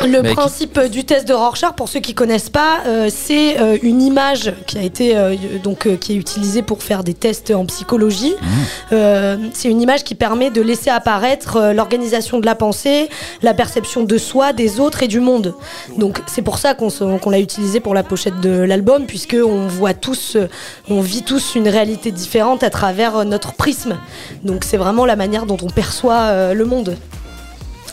le 0.06 0.22
principe 0.34 0.80
du 0.80 1.04
test 1.04 1.28
de 1.28 1.34
Rorschach, 1.34 1.74
pour 1.76 1.90
ceux 1.90 2.00
qui 2.00 2.14
connaissent 2.14 2.50
pas, 2.50 2.80
euh, 2.86 3.10
c'est 3.14 3.60
euh, 3.60 3.78
une 3.82 4.02
image 4.02 4.54
qui 4.66 4.78
a 4.78 4.82
été 4.82 5.18
euh, 5.18 5.36
donc 5.64 5.86
euh, 5.86 5.96
qui 5.96 6.14
est 6.14 6.16
utilisée 6.16 6.62
pour 6.62 6.84
faire 6.84 7.04
des 7.04 7.14
tests 7.14 7.52
en 7.52 7.66
psychologie. 7.66 8.36
Mmh. 8.40 8.46
Euh, 8.94 9.38
c'est 9.54 9.70
une 9.70 9.82
image 9.82 10.04
qui 10.04 10.16
permet 10.16 10.50
de 10.50 10.62
laisser 10.62 10.90
apparaître 10.90 11.58
euh, 11.58 11.74
l'organisation 11.74 12.40
de 12.40 12.46
la 12.46 12.56
pensée, 12.56 13.10
la 13.42 13.54
perception 13.54 14.04
de 14.04 14.18
soi, 14.18 14.54
des 14.54 14.80
autres 14.80 15.04
et 15.04 15.08
du 15.08 15.20
monde. 15.20 15.56
Donc 15.98 16.22
c'est 16.28 16.42
pour 16.42 16.58
ça 16.58 16.74
qu'on 16.76 17.30
l'a 17.30 17.40
utilisé 17.40 17.80
pour 17.80 17.94
la 17.94 18.04
pochette 18.04 18.40
de 18.42 18.50
l'album, 18.50 19.06
puisque 19.06 19.36
on 19.36 19.68
voit 19.68 19.94
tous, 19.94 20.36
euh, 20.36 20.48
on 20.90 21.02
vit 21.02 21.24
tous 21.24 21.56
une 21.56 21.68
réalité 21.68 22.12
différente 22.12 22.64
à 22.64 22.70
travers 22.70 23.18
euh, 23.18 23.24
notre 23.24 23.54
prisme. 23.54 23.98
Donc 24.44 24.64
c'est 24.64 24.78
vraiment 24.78 25.06
la 25.06 25.16
manière 25.16 25.46
dont 25.46 25.58
on 25.62 25.70
perçoit 25.70 26.14
euh, 26.14 26.54
le 26.54 26.66
monde. 26.66 26.96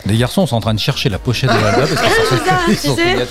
Les 0.06 0.16
garçons 0.18 0.46
sont 0.46 0.56
en 0.56 0.60
train 0.60 0.74
de 0.74 0.78
chercher 0.80 1.08
la 1.08 1.18
pochette 1.18 1.50
de 1.50 1.54
l'album. 1.54 1.88
parce 1.88 2.00
ça, 2.14 2.58
tu 2.66 2.74
sais. 2.76 3.26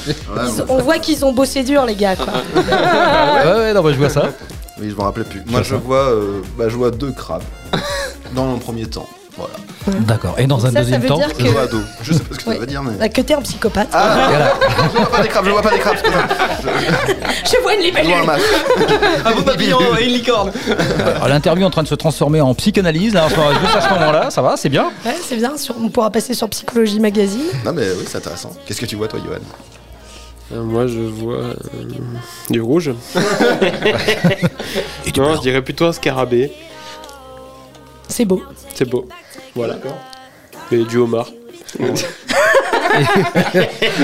Ils- 0.57 0.63
on 0.69 0.77
voit 0.81 0.97
qu'ils 0.99 1.23
ont 1.23 1.31
bossé 1.31 1.63
dur, 1.63 1.85
les 1.85 1.95
gars. 1.95 2.15
Quoi. 2.15 2.33
Ouais, 2.55 2.63
ouais, 3.59 3.73
non, 3.73 3.81
moi, 3.83 3.91
je 3.93 3.97
vois 3.97 4.09
ça. 4.09 4.29
Oui, 4.79 4.89
je 4.89 4.95
me 4.95 5.01
rappelais 5.01 5.23
plus. 5.25 5.43
Moi, 5.45 5.61
je 5.61 5.75
vois, 5.75 6.09
euh, 6.09 6.41
bah, 6.57 6.69
je 6.69 6.75
vois 6.75 6.89
deux 6.89 7.11
crabes 7.11 7.43
dans 8.33 8.45
mon 8.45 8.57
premier 8.57 8.85
temps. 8.87 9.07
Voilà. 9.35 9.53
D'accord. 10.01 10.35
Et 10.37 10.45
dans 10.47 10.57
Donc 10.57 10.65
un 10.67 10.71
ça, 10.71 10.79
deuxième 10.81 11.03
temps 11.05 11.19
Je 11.27 11.43
que- 11.43 11.49
vois 11.49 11.61
à 11.63 11.67
dos. 11.67 11.81
Je 12.03 12.13
sais 12.13 12.19
pas 12.19 12.35
ce 12.35 12.39
que 12.39 12.49
Ouais. 12.49 12.55
ça 12.55 12.61
veut 12.61 12.67
dire, 12.67 12.83
mais. 12.83 12.93
Bah, 12.93 13.09
que 13.09 13.21
t'es 13.21 13.33
un 13.33 13.41
psychopathe. 13.41 13.89
Ah, 13.91 14.27
Voilà. 14.29 14.53
je 14.93 14.97
vois 14.97 15.09
pas 15.09 15.21
des 15.23 15.27
crabes, 15.27 15.45
je 15.45 15.49
vois 15.51 15.61
pas 15.61 15.71
des 15.71 15.79
crabes. 15.79 15.97
Je 17.45 17.61
vois 17.61 17.73
une 17.75 17.81
Je 17.83 17.91
vois 17.91 17.99
un 17.99 18.03
libellule. 18.03 18.25
masque. 18.25 18.45
Un 19.25 19.31
beau 19.33 19.41
papillon 19.41 19.79
et 19.99 20.05
une 20.05 20.13
licorne. 20.13 20.51
L'interview 21.27 21.63
est 21.63 21.67
en 21.67 21.69
train 21.71 21.83
de 21.83 21.87
se 21.87 21.95
transformer 21.95 22.41
en 22.41 22.53
psychanalyse, 22.53 23.13
là, 23.13 23.25
enfin, 23.25 23.49
juste 23.61 23.75
à 23.75 23.81
ce 23.81 23.89
moment-là, 23.89 24.29
ça 24.31 24.41
va, 24.41 24.55
c'est 24.57 24.69
bien? 24.69 24.91
Ouais, 25.05 25.15
c'est 25.27 25.35
bien. 25.35 25.57
Sur, 25.57 25.75
on 25.83 25.89
pourra 25.89 26.09
passer 26.11 26.33
sur 26.33 26.47
Psychologie 26.49 26.99
Magazine. 26.99 27.41
Non, 27.65 27.73
mais 27.73 27.83
oui, 27.97 28.05
c'est 28.07 28.17
intéressant. 28.17 28.51
Qu'est-ce 28.65 28.79
que 28.81 28.85
tu 28.85 28.95
vois, 28.95 29.07
toi, 29.07 29.19
Johan? 29.23 29.37
Euh, 30.53 30.61
moi, 30.63 30.87
je 30.87 30.99
vois 30.99 31.35
euh, 31.37 31.53
du 32.49 32.61
rouge. 32.61 32.91
Et 35.05 35.11
du 35.11 35.19
non, 35.19 35.27
blanc. 35.27 35.35
je 35.35 35.41
dirais 35.41 35.61
plutôt 35.61 35.85
un 35.85 35.93
scarabée. 35.93 36.51
C'est 38.07 38.25
beau. 38.25 38.41
C'est 38.73 38.87
beau. 38.89 39.07
Voilà. 39.55 39.75
Et 40.71 40.83
du 40.85 40.97
homard. 40.97 41.27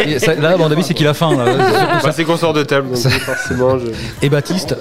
Et 0.05 0.19
ça- 0.19 0.35
là, 0.35 0.51
à 0.53 0.57
mon 0.57 0.71
avis, 0.71 0.83
c'est 0.83 0.93
qu'il 0.93 1.07
a 1.07 1.13
faim. 1.13 1.35
là. 1.37 1.45
C'est 1.45 1.77
surtout 1.77 1.99
ça. 1.99 1.99
Bah, 2.03 2.11
c'est 2.11 2.23
qu'on 2.25 2.37
sort 2.37 2.53
de 2.53 2.63
table, 2.63 2.89
donc 2.89 2.97
forcément, 2.97 3.77
je... 3.79 3.87
Et 4.21 4.29
Baptiste 4.29 4.75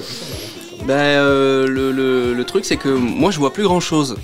Ben, 0.87 0.95
euh, 0.95 1.67
le, 1.67 1.93
le- 1.93 2.33
le 2.35 2.45
truc, 2.45 2.65
c'est 2.65 2.77
que 2.77 2.89
moi, 2.89 3.31
je 3.31 3.39
vois 3.39 3.53
plus 3.53 3.65
grand 3.65 3.81
chose. 3.81 4.17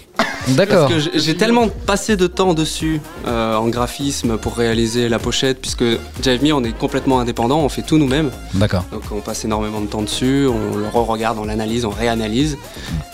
D'accord. 0.48 0.88
Parce 0.88 1.04
que 1.08 1.18
j'ai- 1.18 1.36
tellement 1.36 1.68
passé 1.68 2.16
de 2.16 2.26
temps 2.26 2.54
dessus 2.54 3.00
euh, 3.26 3.56
en 3.56 3.68
graphisme 3.68 4.36
pour 4.36 4.56
réaliser 4.56 5.08
la 5.08 5.18
pochette, 5.18 5.60
puisque 5.60 5.84
Jive 6.22 6.44
Me, 6.44 6.52
on 6.52 6.62
est 6.64 6.76
complètement 6.76 7.18
indépendant, 7.20 7.60
on 7.60 7.68
fait 7.68 7.82
tout 7.82 7.98
nous-mêmes. 7.98 8.30
D'accord. 8.54 8.84
Donc 8.92 9.02
on 9.10 9.20
passe 9.20 9.44
énormément 9.44 9.80
de 9.80 9.86
temps 9.86 10.02
dessus, 10.02 10.46
on 10.46 10.76
le 10.76 10.86
re-regarde, 10.86 11.38
on 11.38 11.44
l'analyse, 11.44 11.84
on 11.84 11.90
réanalyse. 11.90 12.56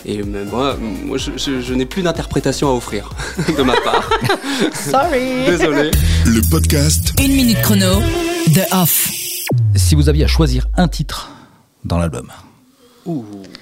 Et 0.05 0.21
même 0.23 0.49
moi, 0.49 0.75
moi 1.05 1.17
je, 1.17 1.31
je- 1.37 1.61
je 1.61 1.73
n'ai 1.73 1.85
plus 1.85 2.01
d'interprétation 2.03 2.69
à 2.69 2.73
offrir 2.73 3.09
de 3.57 3.63
ma 3.63 3.73
part. 3.81 4.09
Sorry. 4.73 5.45
Désolé. 5.45 5.91
Le 6.25 6.41
podcast 6.49 7.13
Une 7.19 7.33
minute 7.33 7.61
chrono 7.61 8.01
de 8.47 8.61
off. 8.81 9.09
Si 9.75 9.95
vous 9.95 10.09
aviez 10.09 10.25
à 10.25 10.27
choisir 10.27 10.67
un 10.77 10.87
titre 10.87 11.29
dans 11.85 11.97
l'album, 11.97 12.27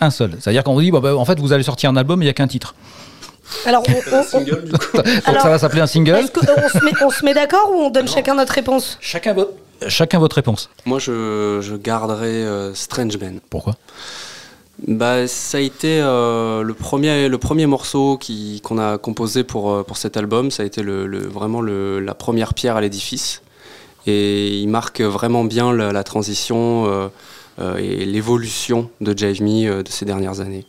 un 0.02 0.10
seul, 0.10 0.32
c'est-à-dire 0.40 0.64
qu'on 0.64 0.74
vous 0.74 0.82
dit, 0.82 0.92
bah, 0.92 1.00
bah, 1.02 1.16
en 1.16 1.24
fait, 1.26 1.40
vous 1.40 1.54
allez 1.54 1.64
sortir 1.64 1.90
un 1.90 1.96
album, 1.96 2.22
il 2.22 2.26
n'y 2.26 2.30
a 2.30 2.34
qu'un 2.34 2.48
titre. 2.48 2.76
Alors, 3.66 3.84
on, 3.88 4.16
on- 4.16 4.38
on- 4.38 4.42
Donc 4.42 5.08
Alors, 5.26 5.42
ça 5.42 5.50
va 5.50 5.58
s'appeler 5.60 5.82
un 5.82 5.88
single. 5.88 6.16
est-ce 6.16 6.32
qu'on 6.32 6.42
se 6.80 6.84
met, 6.86 6.92
on 7.04 7.10
se 7.10 7.26
met 7.26 7.34
d'accord 7.34 7.72
ou 7.74 7.80
on 7.82 7.90
donne 7.90 8.08
chacun 8.08 8.36
notre 8.36 8.54
réponse 8.54 8.98
Chacun, 9.02 9.34
votre... 9.34 9.52
Chacun 9.88 10.20
votre 10.20 10.36
réponse. 10.36 10.70
Moi 10.86 11.00
je, 11.00 11.60
je 11.62 11.76
garderai 11.76 12.28
euh, 12.28 12.74
Strange 12.74 13.18
Man. 13.18 13.40
Pourquoi? 13.50 13.76
Bah, 14.88 15.28
ça 15.28 15.58
a 15.58 15.62
été 15.62 16.00
euh, 16.02 16.64
le, 16.64 16.74
premier, 16.74 17.28
le 17.28 17.38
premier 17.38 17.66
morceau 17.66 18.18
qui- 18.18 18.62
qu'on 18.62 18.78
a 18.78 18.98
composé 18.98 19.44
pour, 19.44 19.72
euh, 19.72 19.84
pour 19.84 19.98
cet 19.98 20.16
album. 20.18 20.52
Ça 20.52 20.64
a 20.64 20.66
été 20.66 20.82
le, 20.84 21.06
le- 21.08 21.28
vraiment 21.28 21.62
le- 21.62 22.00
la 22.00 22.14
première 22.14 22.54
pierre 22.54 22.76
à 22.78 22.82
l'édifice. 22.82 23.42
Et 24.08 24.58
il 24.60 24.68
marque 24.68 25.02
vraiment 25.02 25.44
bien 25.44 25.74
la, 25.74 25.92
la 25.92 26.04
transition 26.04 26.86
euh, 26.88 27.08
euh, 27.60 27.76
et 27.78 28.06
l'évolution 28.06 28.90
de 29.02 29.18
Jive 29.18 29.42
Me 29.44 29.70
euh, 29.70 29.84
de 29.84 29.90
ces 29.90 30.06
dernières 30.06 30.40
années. 30.40 30.66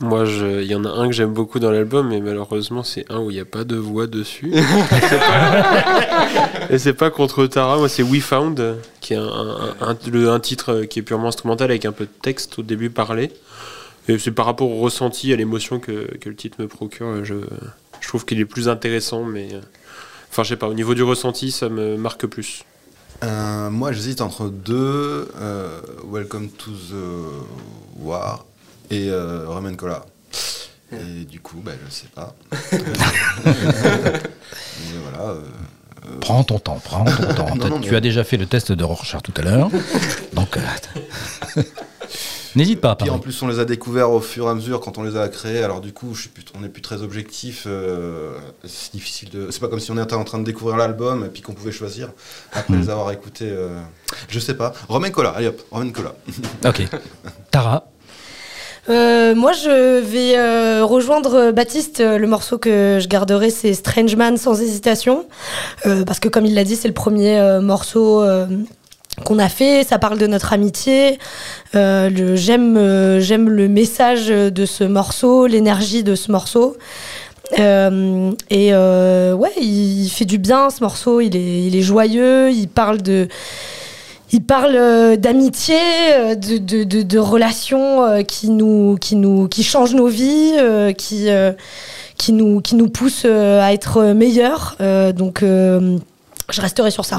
Moi, 0.00 0.24
je- 0.24 0.62
il 0.62 0.66
y 0.70 0.74
en 0.74 0.84
a 0.84 0.88
un 0.90 1.06
que 1.06 1.12
j'aime 1.14 1.32
beaucoup 1.32 1.60
dans 1.60 1.70
l'album, 1.70 2.08
mais 2.08 2.20
malheureusement, 2.20 2.82
c'est 2.82 3.04
un 3.10 3.20
où 3.20 3.30
il 3.30 3.34
n'y 3.34 3.40
a 3.40 3.44
pas 3.44 3.62
de 3.64 3.76
voix 3.76 4.06
dessus. 4.08 4.52
Et 6.70 6.78
c'est 6.78 6.92
pas- 6.92 7.06
pas 7.06 7.10
contre 7.10 7.46
Tara, 7.46 7.78
moi, 7.78 7.88
c'est 7.88 8.02
We 8.02 8.22
Found, 8.22 8.76
qui 9.00 9.14
est 9.14 9.16
un, 9.16 9.26
un- 9.26 9.74
un- 9.80 9.96
le- 10.10 10.30
un 10.30 10.40
titre 10.40 10.82
qui 10.82 10.98
est 10.98 11.02
purement 11.02 11.28
instrumental 11.28 11.70
avec 11.70 11.84
un 11.84 11.92
peu 11.92 12.04
de 12.04 12.10
texte 12.22 12.58
au 12.58 12.62
début 12.62 12.90
parlé. 12.90 13.30
Et 14.08 14.18
c'est 14.18 14.32
par 14.32 14.46
rapport 14.46 14.70
au 14.70 14.80
ressenti, 14.80 15.32
à 15.32 15.36
l'émotion 15.36 15.78
que, 15.78 16.16
que 16.18 16.28
le 16.28 16.34
titre 16.34 16.56
me 16.60 16.66
procure. 16.68 17.24
Je, 17.24 17.34
je 18.00 18.08
trouve 18.08 18.24
qu'il 18.24 18.40
est 18.40 18.44
plus 18.44 18.68
intéressant, 18.68 19.24
mais. 19.24 19.48
Enfin, 20.30 20.42
je 20.42 20.50
sais 20.50 20.56
pas, 20.56 20.66
au 20.68 20.74
niveau 20.74 20.94
du 20.94 21.02
ressenti, 21.02 21.50
ça 21.52 21.68
me 21.68 21.96
marque 21.96 22.26
plus. 22.26 22.64
Euh, 23.22 23.70
moi, 23.70 23.92
j'hésite 23.92 24.20
entre 24.20 24.48
deux 24.48 25.28
euh, 25.40 25.78
Welcome 26.10 26.48
to 26.48 26.70
the 26.70 28.00
War 28.00 28.44
et 28.92 29.08
euh, 29.10 29.74
Cola. 29.76 30.04
Et 30.92 31.24
du 31.24 31.40
coup, 31.40 31.60
bah, 31.64 31.72
je 31.86 31.90
sais 31.92 32.08
pas. 32.14 32.34
Mais 33.44 34.98
voilà. 35.02 35.30
euh, 35.30 35.40
Prends 36.20 36.44
ton 36.44 36.58
temps, 36.58 36.80
prends 36.84 37.04
ton 37.04 37.34
temps. 37.34 37.54
Non, 37.56 37.68
non, 37.68 37.80
tu 37.80 37.90
mais- 37.90 37.96
as 37.96 38.00
déjà 38.00 38.24
fait 38.24 38.36
le 38.36 38.46
test 38.46 38.72
de 38.72 38.84
Rorschach 38.84 39.22
tout 39.22 39.32
à 39.36 39.42
l'heure. 39.42 39.70
Donc, 40.34 40.56
euh, 40.58 41.62
n'hésite 42.56 42.80
pas 42.80 42.90
à 42.90 42.96
Puis 42.96 43.08
en 43.08 43.18
plus, 43.20 43.40
on 43.42 43.46
les 43.48 43.58
a 43.60 43.64
découverts 43.64 44.10
au 44.10 44.20
fur 44.20 44.46
et 44.46 44.50
à 44.50 44.54
mesure 44.54 44.80
quand 44.80 44.98
on 44.98 45.02
les 45.04 45.16
a 45.16 45.28
créés. 45.28 45.62
Alors 45.62 45.80
du 45.80 45.92
coup, 45.94 46.12
je 46.14 46.22
suis 46.22 46.28
plus, 46.28 46.44
on 46.54 46.60
n'est 46.60 46.68
plus 46.68 46.82
très 46.82 47.02
objectif. 47.02 47.64
euh, 47.66 48.36
c'est 48.66 48.92
difficile 48.92 49.30
de. 49.30 49.50
C'est 49.50 49.60
pas 49.60 49.68
comme 49.68 49.80
si 49.80 49.90
on 49.92 50.02
était 50.02 50.12
en 50.14 50.24
train 50.24 50.38
de 50.40 50.44
découvrir 50.44 50.76
l'album 50.76 51.24
et 51.24 51.28
puis 51.28 51.40
qu'on 51.40 51.54
pouvait 51.54 51.72
choisir 51.72 52.10
après 52.52 52.76
les 52.76 52.90
avoir 52.90 53.10
écoutés. 53.12 53.48
euh, 53.48 53.80
je 54.28 54.38
sais 54.40 54.54
pas. 54.54 54.72
Romain 54.88 55.10
Cola. 55.10 55.30
Allez 55.30 55.46
hop, 55.46 55.62
Romain 55.70 55.90
Cola. 55.92 56.14
Ok. 56.66 56.82
Tara, 57.50 57.86
Euh, 58.88 59.34
moi, 59.34 59.52
je 59.52 60.00
vais 60.00 60.36
euh, 60.36 60.84
rejoindre 60.84 61.34
euh, 61.34 61.52
Baptiste. 61.52 62.00
Euh, 62.00 62.18
Le 62.18 62.26
morceau 62.26 62.58
que 62.58 62.98
je 63.00 63.06
garderai, 63.08 63.50
c'est 63.50 63.74
Strange 63.74 64.16
Man 64.16 64.36
sans 64.36 64.60
hésitation. 64.60 65.26
Euh, 65.86 66.04
parce 66.04 66.18
que, 66.18 66.28
comme 66.28 66.46
il 66.46 66.54
l'a 66.54 66.64
dit, 66.64 66.76
c'est 66.76 66.88
le 66.88 66.94
premier 66.94 67.38
euh, 67.38 67.60
morceau 67.60 68.24
qu'on 69.24 69.38
a 69.38 69.48
fait. 69.48 69.84
Ça 69.84 69.98
parle 69.98 70.18
de 70.18 70.26
notre 70.26 70.52
amitié. 70.52 71.18
J'aime 71.74 73.18
j'aime 73.20 73.48
le 73.48 73.68
message 73.68 74.28
de 74.28 74.66
ce 74.66 74.84
morceau, 74.84 75.46
l'énergie 75.46 76.02
de 76.02 76.14
ce 76.14 76.32
morceau. 76.32 76.76
Euh, 77.58 78.30
et 78.50 78.70
euh, 78.72 79.34
ouais, 79.34 79.52
il 79.60 80.08
fait 80.08 80.24
du 80.24 80.38
bien 80.38 80.70
ce 80.70 80.82
morceau. 80.82 81.20
Il 81.20 81.36
est, 81.36 81.62
il 81.66 81.76
est 81.76 81.82
joyeux. 81.82 82.50
Il 82.50 82.68
parle 82.68 83.02
de. 83.02 83.28
Il 84.34 84.42
parle 84.42 84.74
euh, 84.74 85.16
d'amitié, 85.16 85.76
euh, 86.14 86.34
de, 86.34 86.56
de, 86.56 87.02
de, 87.02 87.18
relations 87.18 88.02
euh, 88.02 88.22
qui 88.22 88.48
nous, 88.48 88.96
qui 88.98 89.14
nous, 89.14 89.46
qui 89.46 89.62
changent 89.62 89.94
nos 89.94 90.06
vies, 90.06 90.54
qui, 90.96 91.28
qui 92.16 92.32
nous, 92.32 92.62
qui 92.62 92.74
nous 92.74 92.88
poussent 92.88 93.26
à 93.26 93.72
être 93.74 94.12
meilleurs. 94.14 94.76
Donc, 95.14 95.40
je 95.42 96.60
resterai 96.60 96.90
sur 96.90 97.04
ça. 97.04 97.18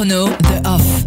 Chrono, 0.00 0.30
The 0.48 0.66
Off. 0.66 1.06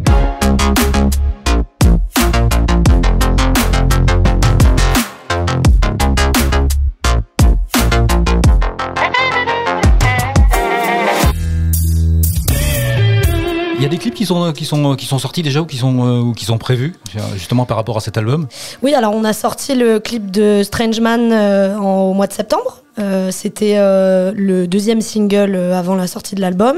il 13.75 13.81
y 13.81 13.85
a 13.85 13.89
des 13.89 13.97
clips 13.97 14.13
qui 14.13 14.25
sont, 14.25 14.53
qui 14.53 14.65
sont, 14.65 14.95
qui 14.95 15.05
sont 15.07 15.17
sortis 15.19 15.41
déjà 15.41 15.61
ou 15.61 15.65
qui 15.65 15.77
sont, 15.77 16.05
euh, 16.05 16.19
ou 16.21 16.33
qui 16.33 16.45
sont 16.45 16.57
prévus, 16.57 16.93
euh, 17.15 17.19
justement 17.33 17.65
par 17.65 17.75
rapport 17.77 17.97
à 17.97 17.99
cet 17.99 18.17
album? 18.17 18.47
Oui, 18.81 18.93
alors 18.93 19.13
on 19.13 19.23
a 19.23 19.33
sorti 19.33 19.75
le 19.75 19.99
clip 19.99 20.31
de 20.31 20.61
Strange 20.63 20.99
Man 20.99 21.31
euh, 21.33 21.75
en- 21.77 22.03
au 22.03 22.13
mois 22.13 22.27
de 22.27 22.33
septembre. 22.33 22.82
Euh, 22.99 23.29
C'était 23.31 23.77
euh, 23.77 24.31
le 24.35 24.67
deuxième 24.67 25.01
single 25.01 25.55
euh, 25.55 25.77
avant 25.77 25.95
la 25.95 26.07
sortie 26.07 26.35
de 26.35 26.41
l'album. 26.41 26.77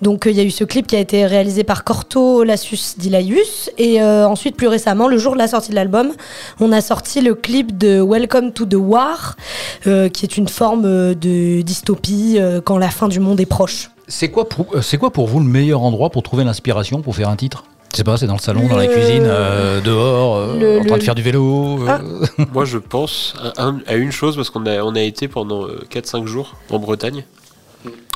Donc 0.00 0.24
il 0.26 0.32
y 0.36 0.40
a 0.40 0.44
eu 0.44 0.50
ce 0.50 0.64
clip 0.64 0.86
qui 0.86 0.96
a 0.96 1.00
été 1.00 1.26
réalisé 1.26 1.64
par 1.64 1.84
Corto 1.84 2.44
Lassus 2.44 2.96
Dilaius. 2.96 3.70
Et 3.78 4.02
ensuite, 4.02 4.56
plus 4.56 4.68
récemment, 4.68 5.08
le 5.08 5.18
jour 5.18 5.34
de 5.34 5.38
la 5.38 5.48
sortie 5.48 5.70
de 5.70 5.74
l'album, 5.74 6.12
on 6.60 6.72
a 6.72 6.80
sorti 6.80 7.20
le 7.20 7.34
clip 7.34 7.76
de 7.76 8.00
Welcome 8.00 8.52
to 8.52 8.66
the 8.66 8.74
War, 8.74 9.36
qui 9.84 9.88
est 10.24 10.36
une 10.36 10.48
forme 10.48 11.14
de 11.14 11.62
dystopie 11.62 12.38
quand 12.64 12.78
la 12.78 12.90
fin 12.90 13.08
du 13.08 13.20
monde 13.20 13.40
est 13.40 13.46
proche. 13.46 13.90
C'est 14.08 14.28
quoi 14.28 14.48
pour 14.48 15.26
vous 15.26 15.40
le 15.40 15.46
meilleur 15.46 15.82
endroit 15.82 16.10
pour 16.10 16.22
trouver 16.22 16.44
l'inspiration 16.44 17.00
pour 17.02 17.16
faire 17.16 17.28
un 17.28 17.36
titre? 17.36 17.64
Je 17.92 17.98
sais 17.98 18.04
pas, 18.04 18.16
c'est 18.16 18.26
dans 18.26 18.34
le 18.36 18.40
salon, 18.40 18.66
dans 18.68 18.76
la 18.76 18.86
cuisine, 18.86 19.24
euh, 19.26 19.80
dehors, 19.82 20.36
euh, 20.36 20.58
Le- 20.58 20.78
en 20.80 20.84
train 20.84 20.94
le- 20.94 20.98
de 21.00 21.04
faire 21.04 21.14
du 21.14 21.22
vélo. 21.22 21.86
euh, 21.86 21.86
Ah. 21.88 22.00
Moi, 22.52 22.64
je 22.64 22.78
pense 22.78 23.34
à, 23.56 23.64
un- 23.66 23.80
à 23.86 23.94
une 23.96 24.12
chose, 24.12 24.34
parce 24.36 24.48
qu'on 24.48 24.64
a, 24.64 24.82
on 24.82 24.94
a 24.94 25.00
été 25.02 25.28
pendant 25.28 25.66
euh, 25.66 25.82
4-5 25.90 26.26
jours 26.26 26.56
en 26.70 26.78
Bretagne, 26.78 27.24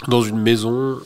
dans 0.08 0.22
une 0.22 0.38
maison 0.40 0.98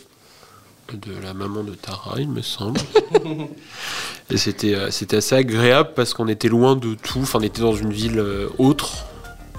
de 0.93 1.13
la 1.23 1.35
maman 1.35 1.65
de 1.65 1.73
Tara, 1.75 2.15
il 2.19 2.29
me 2.29 2.43
semble. 2.43 2.81
Et 4.31 4.37
c'était, 4.37 4.77
c'était 4.91 5.17
assez 5.17 5.35
agréable 5.35 5.91
parce 5.97 6.15
qu'on 6.15 6.29
était 6.29 6.49
loin 6.49 6.77
de 6.77 6.95
tout, 6.95 7.21
enfin, 7.23 7.41
on 7.41 7.45
était 7.45 7.63
dans 7.63 7.75
une 7.75 7.93
ville 7.93 8.23
autre, 8.59 9.05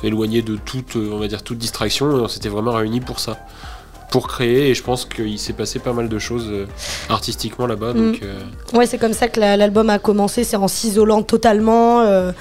éloigné 0.03 0.41
de 0.41 0.55
toute, 0.55 0.95
on 0.95 1.17
va 1.17 1.27
dire, 1.27 1.43
toute 1.43 1.57
distraction, 1.57 2.17
et 2.17 2.21
on 2.21 2.27
s'était 2.29 2.47
vraiment 2.49 2.71
réunis 2.71 3.01
pour 3.01 3.19
ça. 3.19 3.37
Pour 4.11 4.27
créer, 4.27 4.69
et 4.69 4.73
je 4.75 4.83
pense 4.83 5.05
qu'il 5.05 5.39
s'est 5.39 5.53
passé 5.53 5.79
pas 5.79 5.93
mal 5.93 6.07
de 6.09 6.19
choses 6.19 6.47
euh, 6.49 6.67
artistiquement 7.09 7.65
là-bas. 7.65 7.93
Donc, 7.93 8.19
euh, 8.21 8.39
Ouais, 8.77 8.85
c'est 8.85 8.97
comme 8.97 9.13
ça 9.13 9.27
que 9.29 9.39
la- 9.39 9.55
l'album 9.57 9.89
a 9.89 9.97
commencé, 9.99 10.43
c'est 10.43 10.57
en 10.57 10.67
s'isolant 10.67 11.23
totalement, 11.23 12.01
euh, 12.01 12.31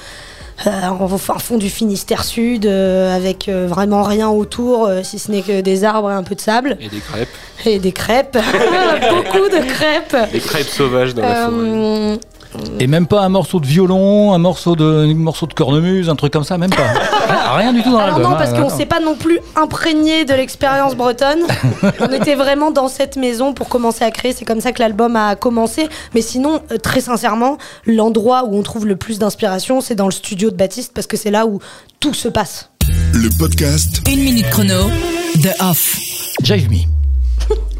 euh, 0.66 0.70
en 0.88 1.16
fin 1.16 1.38
fond 1.38 1.56
du 1.58 1.70
Finistère 1.70 2.24
Sud, 2.24 2.66
euh, 2.66 3.14
avec 3.16 3.48
euh, 3.48 3.66
vraiment 3.68 4.02
rien 4.02 4.28
autour, 4.28 4.90
si 5.04 5.18
ce 5.20 5.30
n'est 5.30 5.42
que 5.42 5.60
des 5.60 5.84
arbres 5.84 6.10
et 6.10 6.14
un 6.14 6.22
peu 6.24 6.34
de 6.34 6.40
sable, 6.40 6.76
et 6.80 6.88
des 6.88 6.98
crêpes, 6.98 7.28
et 7.64 7.78
des 7.78 7.92
crêpes, 7.92 8.36
beaucoup 9.10 9.48
de 9.48 9.64
crêpes. 9.72 10.30
des 10.32 10.40
crêpes 10.40 10.66
sauvages 10.68 11.14
dans 11.14 11.22
la 11.22 11.46
forêt. 11.46 12.18
Et 12.78 12.86
même 12.86 13.06
pas 13.06 13.22
un 13.22 13.28
morceau 13.28 13.60
de 13.60 13.66
violon, 13.66 14.32
un 14.32 14.38
morceau 14.38 14.76
de, 14.76 14.84
un 14.84 15.14
morceau 15.14 15.46
de 15.46 15.54
cornemuse, 15.54 16.08
un 16.08 16.16
truc 16.16 16.32
comme 16.32 16.44
ça, 16.44 16.58
même 16.58 16.70
pas. 16.70 16.86
Rien, 17.56 17.72
du 17.72 17.82
tout 17.82 17.90
dans 17.90 17.98
alors 17.98 18.18
l'album. 18.18 18.32
non, 18.32 18.38
parce 18.38 18.52
hein, 18.52 18.62
qu'on 18.62 18.68
s'est 18.70 18.86
pas 18.86 19.00
non 19.00 19.16
plus 19.16 19.40
imprégné 19.56 20.24
de 20.24 20.34
l'expérience 20.34 20.94
bretonne. 20.94 21.40
On 22.00 22.12
était 22.12 22.36
vraiment 22.36 22.70
dans 22.70 22.88
cette 22.88 23.16
maison 23.16 23.54
pour 23.54 23.68
commencer 23.68 24.04
à 24.04 24.10
créer. 24.10 24.32
C'est 24.32 24.44
comme 24.44 24.60
ça 24.60 24.72
que 24.72 24.80
l'album 24.80 25.16
a 25.16 25.34
commencé. 25.34 25.88
Mais 26.14 26.22
sinon, 26.22 26.62
euh, 26.70 26.78
très 26.78 27.00
sincèrement, 27.00 27.58
l'endroit 27.86 28.44
où 28.44 28.56
on 28.56 28.62
trouve 28.62 28.86
le 28.86 28.96
plus 28.96 29.18
d'inspiration, 29.18 29.80
c'est 29.80 29.96
dans 29.96 30.06
le 30.06 30.12
studio 30.12 30.50
de 30.50 30.56
Baptiste 30.56 30.92
parce 30.94 31.06
que 31.08 31.16
c'est 31.16 31.30
là 31.30 31.46
où 31.46 31.58
tout 31.98 32.14
se 32.14 32.28
passe. 32.28 32.70
Le 33.12 33.28
podcast 33.38 34.00
Une 34.08 34.22
minute 34.22 34.48
chrono, 34.50 34.88
The 35.42 35.60
Off. 35.60 35.98
Jive 36.42 36.70
Me. 36.70 36.78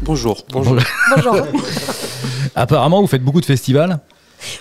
Bonjour. 0.01 0.43
Bonjour. 0.51 0.75
Apparemment, 2.55 3.01
vous 3.01 3.07
faites 3.07 3.23
beaucoup 3.23 3.41
de 3.41 3.45
festivals. 3.45 3.99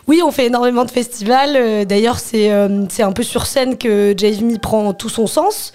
Oui, 0.06 0.20
on 0.25 0.30
fait 0.30 0.46
énormément 0.46 0.84
de 0.84 0.90
festivals. 0.90 1.56
Euh, 1.56 1.84
D'ailleurs, 1.84 2.18
c'est 2.18 2.50
euh, 2.52 2.84
c'est 2.88 3.02
un 3.02 3.12
peu 3.12 3.22
sur 3.22 3.46
scène 3.46 3.76
que 3.78 4.14
Me 4.42 4.58
prend 4.58 4.92
tout 4.92 5.08
son 5.08 5.26
sens. 5.26 5.72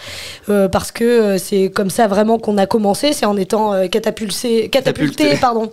euh, 0.50 0.68
parce 0.68 0.92
que 0.92 1.38
c'est 1.38 1.70
comme 1.70 1.90
ça 1.90 2.08
vraiment 2.08 2.38
qu'on 2.40 2.58
a 2.58 2.66
commencé. 2.66 3.14
C'est 3.14 3.26
en 3.26 3.38
étant 3.38 3.88
catapulté, 3.90 4.70
Catapulté. 4.70 5.36
pardon, 5.38 5.72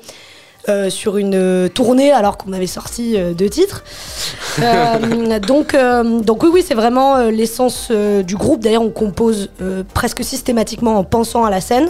euh, 0.69 0.91
sur 0.91 1.17
une 1.17 1.35
euh, 1.35 1.69
tournée 1.69 2.13
alors 2.13 2.37
qu'on 2.37 2.53
avait 2.53 2.69
sorti 2.69 3.17
euh, 3.17 3.33
deux 3.35 3.49
titres. 3.51 3.83
Donc, 5.47 5.77
donc 6.25 6.43
oui, 6.43 6.51
oui, 6.53 6.65
c'est 6.67 6.75
vraiment 6.75 7.17
l'essence 7.29 7.91
du 7.91 8.37
groupe. 8.37 8.61
D'ailleurs, 8.61 8.83
on 8.83 8.91
compose 8.91 9.51
presque 9.95 10.23
systématiquement 10.23 10.99
en 10.99 11.05
pensant 11.05 11.45
à 11.45 11.51
la 11.51 11.61
scène. 11.61 11.89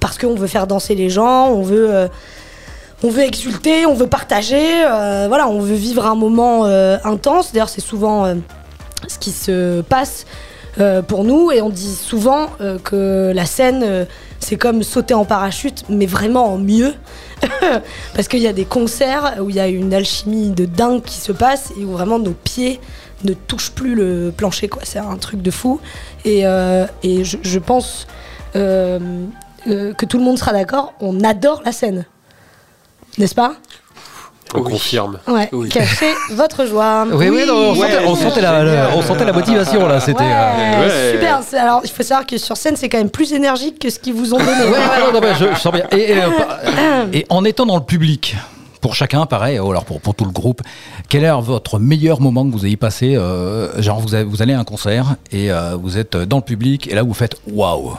Parce 0.00 0.18
qu'on 0.18 0.34
veut 0.34 0.46
faire 0.48 0.66
danser 0.66 0.94
les 0.94 1.08
gens, 1.10 1.48
on 1.48 1.62
veut... 1.62 2.08
on 3.02 3.08
veut 3.08 3.22
exulter, 3.22 3.86
on 3.86 3.94
veut 3.94 4.06
partager, 4.06 4.84
euh, 4.84 5.26
voilà, 5.28 5.48
on 5.48 5.60
veut 5.60 5.74
vivre 5.74 6.06
un 6.06 6.14
moment 6.14 6.66
euh, 6.66 6.98
intense. 7.04 7.52
D'ailleurs, 7.52 7.68
c'est 7.68 7.80
souvent 7.80 8.26
euh, 8.26 8.34
ce 9.08 9.18
qui 9.18 9.30
se 9.30 9.80
passe 9.82 10.26
pour 11.08 11.24
nous, 11.24 11.50
et 11.50 11.60
on 11.60 11.68
dit 11.68 11.94
souvent 11.94 12.46
que 12.84 13.32
la 13.34 13.44
scène, 13.44 14.06
c'est 14.38 14.56
comme 14.56 14.82
sauter 14.82 15.12
en 15.12 15.24
parachute, 15.26 15.84
mais 15.90 16.06
vraiment 16.06 16.54
en 16.54 16.58
mieux, 16.58 16.94
parce 18.14 18.28
qu'il 18.28 18.38
y 18.38 18.46
a 18.46 18.52
des 18.54 18.64
concerts 18.64 19.34
où 19.40 19.50
il 19.50 19.56
y 19.56 19.60
a 19.60 19.66
une 19.66 19.92
alchimie 19.92 20.50
de 20.50 20.64
dingue 20.64 21.02
qui 21.02 21.16
se 21.16 21.32
passe 21.32 21.72
et 21.78 21.84
où 21.84 21.90
vraiment 21.90 22.18
nos 22.18 22.32
pieds 22.32 22.80
ne 23.24 23.34
touche 23.34 23.72
plus 23.72 23.94
le 23.94 24.32
plancher, 24.34 24.68
quoi. 24.68 24.82
C'est 24.84 25.00
un 25.00 25.16
truc 25.16 25.42
de 25.42 25.50
fou. 25.50 25.80
Et, 26.24 26.42
je, 26.44 27.58
pense 27.58 28.06
que 28.54 30.04
tout 30.06 30.18
le 30.18 30.24
monde 30.24 30.38
sera 30.38 30.52
d'accord. 30.52 30.94
On 31.00 31.22
adore 31.24 31.62
la 31.64 31.72
scène, 31.72 32.06
n'est-ce 33.18 33.34
pas 33.34 33.54
On 34.54 34.60
Oui. 34.62 34.72
confirme. 34.72 35.18
Ouais. 35.28 35.48
Oui. 35.52 35.68
Cachez 35.68 36.12
votre 36.32 36.66
joie. 36.66 37.06
Oui, 37.12 37.28
oui, 37.28 37.44
non, 37.46 37.54
on, 37.70 37.74
sentait, 37.74 38.04
on 38.06 38.14
sentait 38.16 38.40
la, 38.40 38.64
la- 38.64 38.90
on 38.96 39.02
sentait 39.02 39.24
la 39.24 39.32
motivation 39.32 39.86
là. 39.86 40.00
C'était. 40.00 40.22
euh, 40.24 40.80
Ouais, 40.80 41.12
super. 41.12 41.40
C'est- 41.46 41.58
Alors, 41.58 41.80
il 41.84 41.90
faut 41.90 42.02
savoir 42.02 42.26
que 42.26 42.36
sur 42.38 42.56
scène, 42.56 42.76
c'est 42.76 42.88
quand 42.88 42.98
même 42.98 43.10
plus 43.10 43.32
énergique 43.32 43.78
que 43.78 43.90
ce 43.90 43.98
qu'ils 43.98 44.14
vous 44.14 44.34
ont 44.34 44.38
donné. 44.38 44.50
Ouais, 44.64 44.70
ouais, 44.70 45.12
non, 45.20 45.20
je, 45.38 45.54
je 45.54 45.60
sens 45.60 45.72
bien. 45.72 45.84
Et, 45.92 46.12
et, 46.12 46.22
euh, 46.22 47.06
et 47.12 47.26
en 47.28 47.44
étant 47.44 47.66
dans 47.66 47.76
le 47.76 47.84
public, 47.84 48.36
pour 48.80 48.94
chacun, 48.94 49.26
pareil, 49.26 49.58
ou 49.60 49.70
alors 49.70 49.84
pour, 49.84 50.00
pour 50.00 50.14
tout 50.14 50.24
le 50.24 50.30
groupe, 50.32 50.62
quel 51.08 51.22
est 51.24 51.30
votre 51.42 51.78
meilleur 51.78 52.20
moment 52.20 52.44
que 52.46 52.52
vous 52.52 52.64
ayez 52.66 52.76
passé 52.78 53.14
euh, 53.14 53.80
Genre, 53.82 54.00
vous, 54.00 54.14
avez- 54.14 54.24
vous 54.24 54.40
allez 54.42 54.54
à 54.54 54.58
un 54.58 54.64
concert 54.64 55.16
et 55.30 55.52
euh, 55.52 55.76
vous 55.80 55.98
êtes 55.98 56.16
dans 56.16 56.38
le 56.38 56.42
public 56.42 56.88
et 56.90 56.94
là, 56.94 57.02
vous 57.02 57.12
faites 57.14 57.36
waouh 57.52 57.92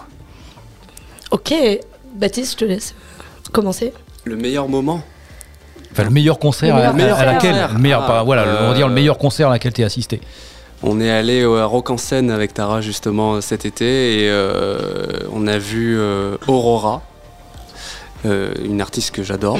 Ok, 1.29 1.53
Baptiste, 2.15 2.53
je 2.53 2.57
te 2.57 2.65
laisse 2.65 2.93
commencer. 3.53 3.93
Le 4.25 4.35
meilleur 4.35 4.67
moment 4.69 5.01
Enfin, 5.91 6.03
le 6.03 6.09
meilleur 6.09 6.39
concert 6.39 6.77
Le 6.77 6.83
à, 6.83 6.93
meilleur 6.93 7.17
à- 7.17 7.21
à 7.21 7.33
concert. 7.33 7.51
laquelle 7.53 7.73
le 7.75 7.79
meilleur, 7.81 8.01
Ah, 8.03 8.07
pas- 8.07 8.23
voilà, 8.23 8.45
on 8.61 8.67
va 8.69 8.73
dire 8.73 8.87
le 8.87 8.93
euh, 8.93 8.95
meilleur 8.95 9.17
concert 9.17 9.47
à 9.49 9.51
laquelle 9.51 9.73
tu 9.73 9.83
as 9.83 9.87
assisté. 9.87 10.21
On 10.83 10.99
est 11.01 11.11
allé 11.11 11.43
au- 11.43 11.55
à 11.57 11.65
Rock 11.65 11.89
en 11.89 11.97
scène 11.97 12.31
avec 12.31 12.53
Tara 12.53 12.79
justement 12.81 13.41
cet 13.41 13.65
été 13.65 14.23
et 14.23 14.29
euh, 14.29 15.19
on 15.33 15.47
a 15.47 15.57
vu 15.57 15.97
euh, 15.99 16.37
Aurora, 16.47 17.01
euh, 18.25 18.53
une 18.63 18.79
artiste 18.81 19.11
que 19.11 19.21
j'adore. 19.23 19.59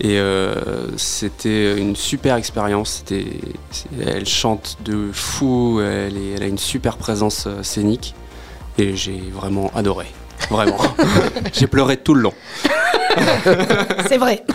Et 0.00 0.18
euh, 0.18 0.54
c'était 0.96 1.76
une 1.78 1.94
super 1.96 2.36
expérience. 2.36 3.04
Elle 4.04 4.26
chante 4.26 4.76
de 4.84 5.10
fou, 5.12 5.80
elle, 5.80 6.16
est- 6.16 6.32
elle 6.36 6.42
a 6.42 6.46
une 6.46 6.58
super 6.58 6.96
présence 6.96 7.48
scénique 7.62 8.14
et 8.78 8.94
j'ai 8.96 9.20
vraiment 9.32 9.70
adoré. 9.74 10.06
Vraiment. 10.50 10.78
j'ai 11.52 11.66
pleuré 11.66 11.96
tout 11.96 12.14
le 12.14 12.22
long. 12.22 12.34
C'est 14.08 14.18
vrai. 14.18 14.44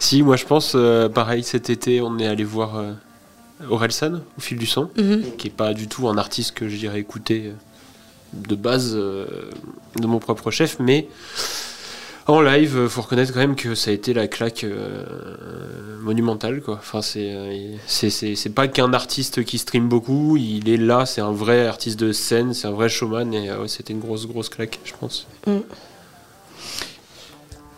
Si, 0.00 0.22
moi 0.22 0.36
je 0.36 0.44
pense, 0.44 0.72
euh, 0.74 1.08
pareil, 1.08 1.42
cet 1.42 1.70
été, 1.70 2.02
on 2.02 2.18
est 2.18 2.26
allé 2.26 2.44
voir 2.44 2.76
euh, 2.76 2.92
Orelsan 3.70 4.20
au 4.36 4.40
fil 4.40 4.58
du 4.58 4.66
son, 4.66 4.90
Mhm. 4.98 5.22
qui 5.38 5.46
est 5.48 5.50
pas 5.56 5.72
du 5.72 5.88
tout 5.88 6.08
un 6.08 6.18
artiste 6.18 6.52
que 6.52 6.68
j'irais 6.68 7.00
écouter 7.00 7.44
euh, 7.46 7.52
de 8.34 8.54
base 8.54 8.92
euh, 8.96 9.24
de 9.98 10.06
mon 10.06 10.18
propre 10.18 10.50
chef, 10.50 10.76
mais 10.78 11.08
en 12.26 12.42
live, 12.42 12.86
faut 12.88 13.00
reconnaître 13.02 13.32
quand 13.32 13.38
même 13.40 13.54
que 13.56 13.74
ça 13.74 13.90
a 13.90 13.94
été 13.94 14.12
la 14.12 14.28
claque 14.28 14.64
euh, 14.64 15.04
monumentale, 16.02 16.60
quoi. 16.60 16.74
Enfin, 16.80 17.00
c'est, 17.00 18.54
pas 18.54 18.68
qu'un 18.68 18.92
artiste 18.92 19.42
qui 19.44 19.56
stream 19.58 19.88
beaucoup, 19.88 20.36
il 20.36 20.68
est 20.68 20.76
là, 20.76 21.06
c'est 21.06 21.20
un 21.22 21.32
vrai 21.32 21.66
artiste 21.66 21.98
de 21.98 22.12
scène, 22.12 22.52
c'est 22.52 22.66
un 22.66 22.72
vrai 22.72 22.88
showman, 22.90 23.32
et 23.32 23.48
euh, 23.48 23.62
ouais, 23.62 23.68
c'était 23.68 23.92
une 23.94 24.00
grosse, 24.00 24.26
grosse 24.26 24.48
claque, 24.50 24.80
je 24.84 24.92
pense. 24.98 25.26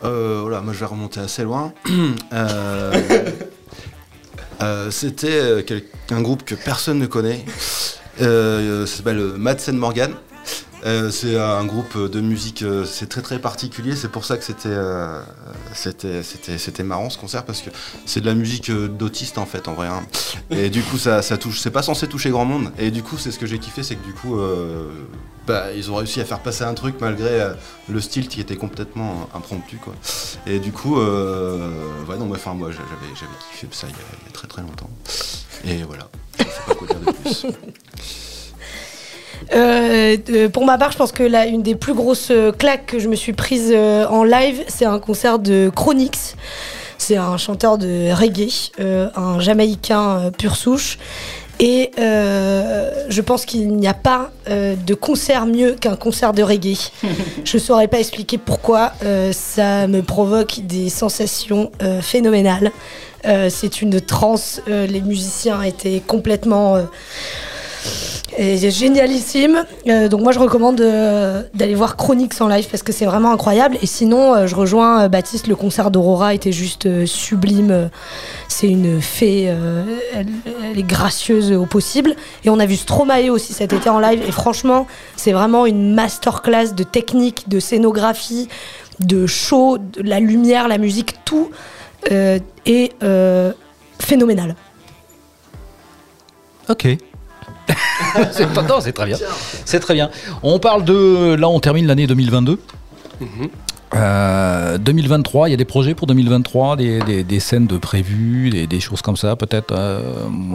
Euh, 0.03 0.39
voilà, 0.41 0.61
moi 0.61 0.73
je 0.73 0.79
vais 0.79 0.85
remonter 0.85 1.19
assez 1.19 1.43
loin. 1.43 1.73
Euh, 2.33 2.93
euh, 4.61 4.91
C'était 4.91 5.39
euh, 5.39 5.61
un 6.11 6.21
groupe 6.21 6.43
que 6.43 6.55
personne 6.55 6.99
ne 6.99 7.05
connaît. 7.07 7.43
Ça 8.17 8.87
s'appelle 8.87 9.19
Madsen 9.37 9.77
Morgan. 9.77 10.13
Euh, 10.85 11.09
c'est 11.09 11.37
un 11.39 11.65
groupe 11.65 11.97
de 11.97 12.21
musique, 12.21 12.61
euh, 12.61 12.85
c'est 12.85 13.07
très 13.07 13.21
très 13.21 13.39
particulier. 13.39 13.95
C'est 13.95 14.09
pour 14.09 14.25
ça 14.25 14.37
que 14.37 14.43
c'était 14.43 14.69
euh, 14.69 15.21
marrant 16.83 17.09
ce 17.09 17.17
concert 17.17 17.45
parce 17.45 17.61
que 17.61 17.69
c'est 18.05 18.21
de 18.21 18.25
la 18.25 18.35
musique 18.35 18.69
euh, 18.69 18.87
d'autiste 18.87 19.37
en 19.37 19.45
fait 19.45 19.67
en 19.67 19.73
vrai. 19.73 19.87
hein. 19.87 20.03
Et 20.49 20.69
du 20.69 20.81
coup 20.81 20.97
ça, 20.97 21.21
touche, 21.37 21.59
c'est 21.59 21.71
pas 21.71 21.81
censé 21.83 22.07
toucher 22.07 22.29
grand 22.29 22.45
monde. 22.45 22.71
Et 22.77 22.91
du 22.91 23.03
coup 23.03 23.17
c'est 23.17 23.31
ce 23.31 23.39
que 23.39 23.45
j'ai 23.45 23.59
kiffé, 23.59 23.83
c'est 23.83 23.95
que 23.95 24.05
du 24.05 24.13
coup 24.13 24.39
euh, 24.39 24.89
bah, 25.45 25.73
ils 25.75 25.91
ont 25.91 25.95
réussi 25.95 26.21
à 26.21 26.25
faire 26.25 26.39
passer 26.39 26.63
un 26.63 26.73
truc 26.73 26.95
malgré 27.01 27.41
euh, 27.41 27.53
le 27.89 27.99
style 27.99 28.27
qui 28.27 28.39
était 28.39 28.55
complètement 28.55 29.29
impromptu 29.33 29.77
quoi. 29.77 29.93
Et 30.45 30.59
du 30.59 30.71
coup 30.71 30.99
euh, 30.99 31.71
non 32.07 32.25
moi 32.25 32.37
j'avais 32.71 33.13
kiffé 33.51 33.67
ça 33.71 33.87
il 33.87 33.93
y, 33.93 34.29
a, 34.29 34.31
très 34.31 34.47
très 34.47 34.61
longtemps. 34.61 34.89
Et 35.65 35.83
voilà, 35.83 36.07
sais 36.37 36.45
pas 36.65 36.75
quoi 36.75 36.87
dire 36.87 36.99
de 36.99 37.11
plus. 37.11 37.45
Euh, 39.53 40.17
de- 40.17 40.47
pour 40.47 40.65
ma 40.65 40.77
part, 40.77 40.91
je 40.91 40.97
pense 40.97 41.11
que 41.11 41.23
là, 41.23 41.45
une 41.45 41.61
des 41.63 41.75
plus 41.75 41.93
grosses 41.93 42.29
euh, 42.31 42.51
claques 42.51 42.85
que 42.87 42.99
je 42.99 43.07
me 43.07 43.15
suis 43.15 43.33
prise 43.33 43.71
euh, 43.73 44.05
en 44.07 44.23
live, 44.23 44.61
c'est 44.67 44.85
un 44.85 44.99
concert 44.99 45.39
de 45.39 45.71
Chronix. 45.75 46.35
C'est 46.97 47.17
un 47.17 47.37
chanteur 47.37 47.77
de 47.77 48.11
reggae, 48.11 48.71
euh, 48.79 49.09
un 49.15 49.39
Jamaïcain 49.39 50.19
euh, 50.19 50.31
pur 50.31 50.55
souche. 50.55 50.97
Et 51.59 51.89
euh, 51.99 52.91
je 53.09 53.21
pense 53.21 53.45
qu'il 53.45 53.67
n'y 53.75 53.87
a 53.87 53.93
pas 53.95 54.29
euh, 54.49 54.75
de 54.75 54.93
concert 54.93 55.45
mieux 55.47 55.73
qu'un 55.73 55.95
concert 55.95 56.33
de 56.33 56.43
reggae. 56.43 56.91
je 57.45 57.57
ne 57.57 57.61
saurais 57.61 57.87
pas 57.87 57.99
expliquer 57.99 58.37
pourquoi. 58.37 58.93
euh, 59.03 59.31
ça 59.31 59.87
me 59.87 60.01
provoque 60.01 60.59
des 60.63 60.89
sensations 60.89 61.71
euh, 61.81 62.01
phénoménales. 62.01 62.71
Euh, 63.25 63.49
c'est 63.49 63.81
une 63.81 63.99
transe. 64.01 64.61
euh, 64.67 64.85
les 64.87 65.01
musiciens 65.01 65.61
étaient 65.63 66.01
complètement 66.05 66.75
euh, 66.75 66.83
et 68.37 68.69
génialissime. 68.69 69.65
Euh, 69.87 70.07
donc 70.07 70.21
moi 70.21 70.31
je 70.31 70.39
recommande 70.39 70.79
euh, 70.79 71.41
d'aller 71.53 71.75
voir 71.75 71.97
Chronix 71.97 72.39
en 72.39 72.47
live 72.47 72.67
parce 72.69 72.83
que 72.83 72.91
c'est 72.91 73.05
vraiment 73.05 73.31
incroyable. 73.31 73.77
Et 73.81 73.87
sinon 73.87 74.35
euh, 74.35 74.47
je 74.47 74.55
rejoins 74.55 75.09
Baptiste, 75.09 75.47
le 75.47 75.55
concert 75.55 75.91
d'Aurora 75.91 76.33
était 76.33 76.51
juste 76.51 77.05
sublime. 77.05 77.89
C'est 78.47 78.69
une 78.69 79.01
fée, 79.01 79.43
elle, 80.13 80.27
est 80.75 80.83
gracieuse 80.83 81.51
au 81.51 81.65
possible. 81.65 82.15
Et 82.43 82.49
on 82.49 82.59
a 82.59 82.65
vu 82.65 82.75
Stromae 82.75 83.29
aussi 83.29 83.53
cet 83.53 83.73
été 83.73 83.89
en 83.89 83.99
live. 83.99 84.21
Et 84.27 84.31
franchement 84.31 84.87
c'est 85.15 85.31
vraiment 85.31 85.65
une 85.65 85.93
masterclass 85.93 86.73
de 86.75 86.83
technique, 86.83 87.49
de 87.49 87.59
scénographie, 87.59 88.47
de 88.99 89.25
show, 89.25 89.77
de 89.77 90.01
la 90.01 90.19
lumière, 90.19 90.67
la 90.67 90.77
musique, 90.77 91.15
tout 91.25 91.49
est 92.09 92.91
phénoménal. 93.99 94.55
Ok. 96.69 96.97
c'est 98.31 98.47
pas- 98.53 98.63
non, 98.63 98.79
c'est 98.81 98.91
très 98.93 99.05
bien. 99.05 99.17
C'est 99.65 99.79
très 99.79 99.93
bien. 99.93 100.09
On 100.43 100.59
parle 100.59 100.83
de. 100.85 101.35
Là, 101.35 101.47
on 101.49 101.59
termine 101.59 101.87
l'année 101.87 102.07
2022. 102.07 102.59
Mhm. 103.21 103.49
Euh, 103.95 104.77
2023, 104.77 105.47
il 105.47 105.51
y 105.51 105.53
a 105.53 105.57
des 105.57 105.63
projets 105.63 105.95
pour 105.95 106.07
2023, 106.07 106.75
des, 106.75 106.99
des- 106.99 107.23
des 107.23 107.39
scènes 107.39 107.67
de 107.67 107.77
prévues, 107.77 108.49
des, 108.49 108.67
des 108.67 108.79
choses 108.81 109.01
comme 109.01 109.15
ça, 109.15 109.35
peut-être. 109.37 109.71
euh, 109.71 110.01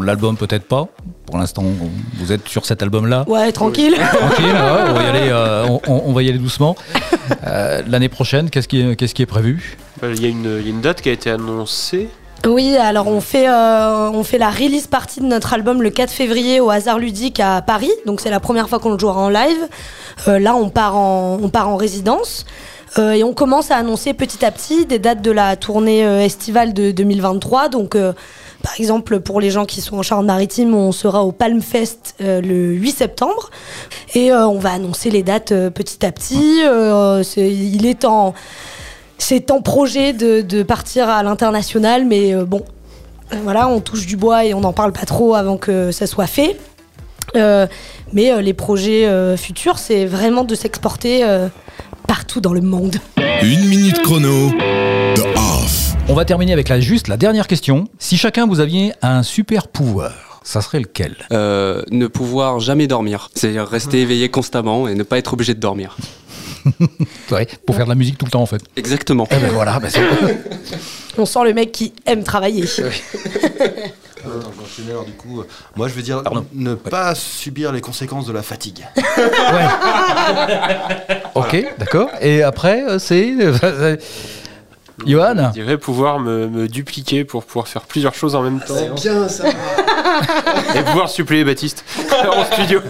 L'album, 0.03 0.37
peut-être 0.37 0.65
pas. 0.69 0.87
Pour 1.27 1.39
l'instant, 1.39 1.65
vous 2.19 2.31
êtes 2.33 2.47
sur 2.47 2.67
cet 2.67 2.83
album-là. 2.83 3.25
Ouais, 3.29 3.51
tranquille. 3.51 3.95
Tranquille, 3.95 4.45
ouais, 4.53 4.83
on, 4.91 4.93
va 4.93 5.03
y 5.03 5.07
aller, 5.07 5.29
euh, 5.31 5.65
on, 5.67 5.81
on- 5.89 6.03
on 6.07 6.13
va 6.13 6.23
y 6.23 6.29
aller 6.29 6.39
doucement. 6.39 6.77
Euh, 7.47 7.81
L'année 7.89 8.11
prochaine, 8.11 8.51
qu'est-ce 8.51 8.69
qui, 8.69 8.81
est- 8.83 8.97
qu'est-ce 8.97 9.15
qui 9.15 9.23
est 9.23 9.27
prévu? 9.27 9.79
Y, 10.03 10.09
il 10.19 10.23
y 10.23 10.27
a 10.27 10.29
une 10.69 10.81
date 10.83 11.01
qui 11.01 11.09
a 11.09 11.13
été 11.13 11.31
annoncée. 11.31 12.09
Oui, 12.45 12.77
alors 12.77 13.07
on 13.07 13.21
fait, 13.21 13.49
euh, 13.49 14.11
on 14.11 14.25
fait 14.25 14.39
la 14.39 14.51
release 14.51 14.89
partie 14.89 15.21
de 15.21 15.27
notre 15.27 15.53
album 15.53 15.81
le 15.81 15.91
4 15.91 16.11
février 16.11 16.59
au 16.59 16.71
Hasard 16.71 16.99
Ludique 16.99 17.39
à 17.39 17.63
Paris. 17.63 17.93
Donc 18.05 18.21
c'est 18.21 18.31
la 18.31 18.41
première 18.41 18.69
fois 18.69 18.81
qu'on 18.81 18.91
le 18.91 18.99
jouera 18.99 19.21
en 19.21 19.29
live. 19.29 19.69
Euh, 20.27 20.41
là, 20.41 20.57
on 20.57 20.69
part 20.69 20.97
en, 20.97 21.39
on 21.41 21.49
part 21.51 21.69
en 21.69 21.77
résidence. 21.77 22.45
Euh, 22.99 23.13
et 23.13 23.23
on 23.23 23.33
commence 23.33 23.71
à 23.71 23.77
annoncer 23.77 24.13
petit 24.13 24.45
à 24.45 24.51
petit 24.51 24.87
des 24.87 24.99
dates 24.99 25.23
de 25.23 25.31
la 25.31 25.55
tournée 25.55 26.01
estivale 26.25 26.75
de 26.75 26.91
2023. 26.91 27.69
Donc, 27.69 27.97
par 27.97 28.73
exemple, 28.77 29.21
pour 29.21 29.41
les 29.41 29.51
gens 29.51 29.65
qui 29.65 29.81
sont 29.81 29.99
en 29.99 30.03
Charente-Maritime, 30.03 30.75
on 30.75 30.91
sera 30.91 31.25
au 31.25 31.31
Palm 31.31 31.63
Fest 31.63 32.17
le 32.19 32.73
8 32.73 32.91
septembre. 32.91 33.51
Et 34.15 34.33
on 34.33 34.59
va 34.59 34.73
annoncer 34.73 35.11
les 35.11 35.23
dates 35.23 35.55
petit 35.71 36.05
à 36.05 36.11
petit. 36.11 36.61
Il 37.37 37.87
est 37.87 38.05
en 38.05 38.35
c'est 39.19 39.51
en 39.51 39.61
projet 39.63 40.13
de, 40.13 40.41
de 40.41 40.63
partir 40.63 41.09
à 41.09 41.23
l'international, 41.23 42.05
mais 42.07 42.35
euh, 42.35 42.45
bon, 42.45 42.63
voilà, 43.45 43.69
on 43.69 43.81
touche 43.81 44.07
du 44.07 44.17
bois 44.17 44.45
et 44.45 44.55
on 44.55 44.61
n'en 44.61 44.73
parle 44.73 44.93
pas 44.93 45.07
trop 45.07 45.35
avant 45.35 45.57
que 45.57 45.91
ça 45.93 46.07
soit 46.07 46.27
fait. 46.27 46.59
Euh, 47.37 47.67
mais 48.13 48.31
euh, 48.31 48.43
les 48.43 48.53
projets 48.53 49.07
euh, 49.07 49.37
futurs, 49.37 49.79
c'est 49.79 50.05
vraiment 50.05 50.45
de 50.45 50.55
s'exporter 50.55 51.25
euh, 51.25 51.49
partout 52.07 52.41
dans 52.41 52.53
le 52.53 52.61
monde. 52.61 52.97
Une 53.43 53.65
minute 53.69 54.03
chrono. 54.03 54.51
The 55.15 55.25
Off. 55.37 55.95
On 56.09 56.15
va 56.15 56.25
terminer 56.25 56.53
avec 56.53 56.69
la, 56.69 56.81
juste 56.81 57.09
la 57.09 57.17
dernière 57.17 57.47
question. 57.47 57.85
Si 57.99 58.17
chacun 58.17 58.47
vous 58.47 58.61
aviez 58.61 58.93
un 59.03 59.23
super 59.23 59.69
pouvoir, 59.69 60.41
ça 60.43 60.61
serait 60.61 60.81
lequel? 60.81 61.17
Euh, 61.33 61.83
ne 61.91 62.07
pouvoir 62.09 62.61
jamais 62.61 62.87
dormir. 62.87 63.31
C'est-à-dire 63.35 63.67
rester 63.67 64.03
éveillé 64.03 64.29
constamment 64.29 64.89
et 64.89 64.95
ne 64.95 65.05
pas 65.05 65.17
être 65.17 65.33
obligé 65.33 65.55
de 65.55 65.61
dormir. 65.61 65.97
Ouais, 67.31 67.47
Pour 67.67 67.75
faire 67.77 67.85
de 67.87 67.91
la 67.91 67.95
musique 67.97 68.19
tout 68.19 68.25
le 68.27 68.31
temps, 68.31 68.43
en 68.43 68.47
fait. 68.47 68.61
Exactement. 68.77 69.27
Eh 69.31 69.37
ben 69.37 69.51
voilà, 69.53 69.79
ben 69.81 69.89
c'est- 69.91 70.01
On 71.19 71.27
sent 71.27 71.41
le 71.45 71.53
mec 71.55 71.73
qui 71.73 71.93
aime 72.07 72.23
travailler. 72.25 72.65
Attends, 74.25 74.53
j'enchaîne 74.57 74.89
alors 74.91 75.05
du 75.05 75.13
coup. 75.13 75.41
euh, 75.41 75.47
Moi 75.75 75.89
je 75.89 75.95
veux 75.95 76.03
dire 76.03 76.23
Pardon. 76.23 76.47
ne 76.55 76.75
pas 76.75 77.13
subir 77.17 77.73
les 77.73 77.81
conséquences 77.81 78.25
de 78.27 78.33
la 78.33 78.43
fatigue. 78.43 78.87
Ok, 81.35 81.65
d'accord. 81.79 82.09
Et 82.21 82.43
après, 82.43 82.83
euh, 82.89 82.99
c'est. 83.01 83.35
Johan 85.07 85.35
Je 85.49 85.53
dirais 85.55 85.77
pouvoir 85.79 86.21
me, 86.21 86.47
me 86.49 86.69
dupliquer 86.69 87.25
pour 87.25 87.45
pouvoir 87.45 87.67
faire 87.67 87.83
plusieurs 87.83 88.15
choses 88.15 88.37
en 88.37 88.43
même 88.43 88.61
temps. 88.61 88.75
C'est 88.77 88.95
bien 89.11 89.29
ça. 89.29 89.45
Et 90.77 90.83
pouvoir 90.83 91.09
suppléer 91.11 91.45
Baptiste 91.45 91.85
en 92.31 92.45
studio. 92.45 92.81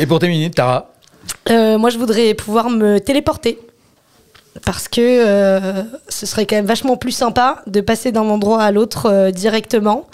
Et 0.00 0.06
pour 0.06 0.18
tes 0.18 0.28
minutes, 0.28 0.54
Tara 0.54 0.90
Euh, 1.50 1.78
moi, 1.78 1.90
je 1.90 1.98
voudrais 1.98 2.32
pouvoir 2.34 2.70
me 2.70 2.98
téléporter. 2.98 3.58
Parce 4.66 4.88
que 4.88 5.00
euh, 5.00 5.84
ce 6.08 6.26
serait 6.26 6.44
quand 6.44 6.56
même 6.56 6.66
vachement 6.66 6.96
plus 6.96 7.12
sympa 7.12 7.62
de 7.68 7.80
passer 7.80 8.10
d'un 8.10 8.22
endroit 8.22 8.60
à 8.62 8.72
l'autre 8.72 9.06
euh, 9.08 9.30
directement, 9.30 10.08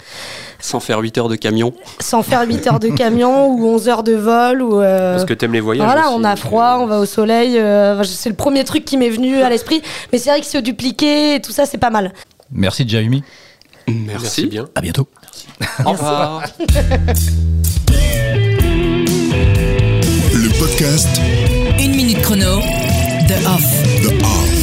Sans 0.59 0.79
faire 0.79 0.99
8 0.99 1.17
heures 1.17 1.27
de 1.29 1.35
camion. 1.35 1.73
sans 1.99 2.21
faire 2.21 2.43
8 2.47 2.67
heures 2.67 2.79
de 2.79 2.89
camion 2.89 3.47
ou 3.51 3.65
11 3.67 3.89
heures 3.89 4.03
de 4.03 4.13
vol. 4.13 4.61
Ou, 4.61 4.79
euh, 4.79 5.13
Parce 5.15 5.25
que 5.25 5.33
t'aimes 5.33 5.53
les 5.53 5.59
voyages. 5.59 5.83
voilà, 5.85 6.09
aussi, 6.09 6.17
on 6.19 6.23
a 6.23 6.35
froid, 6.35 6.77
on 6.81 6.85
va 6.85 6.99
au 6.99 7.05
soleil. 7.05 7.57
euh, 7.57 8.03
c'est 8.03 8.29
le 8.29 8.35
premier 8.35 8.63
truc 8.63 8.85
qui 8.85 8.97
m'est 8.97 9.09
venu 9.09 9.41
à 9.41 9.49
l'esprit. 9.49 9.81
Mais 10.13 10.19
c'est 10.19 10.29
vrai 10.29 10.39
que 10.41 10.45
se 10.45 10.59
dupliquer 10.59 11.35
et 11.35 11.41
tout 11.41 11.51
ça, 11.51 11.65
c'est 11.65 11.79
pas 11.79 11.89
mal. 11.89 12.13
Merci, 12.51 12.87
Jaimi. 12.87 13.23
Merci. 13.87 14.05
Merci 14.21 14.45
bien. 14.47 14.67
À 14.75 14.81
bientôt. 14.81 15.07
Au 15.83 15.91
revoir. 15.93 16.43
Podcast 20.59 21.07
Une 21.79 21.95
minute 21.95 22.21
chrono, 22.21 22.59
The 23.27 23.45
Off. 23.45 23.83
The 24.01 24.23
Off. 24.23 24.56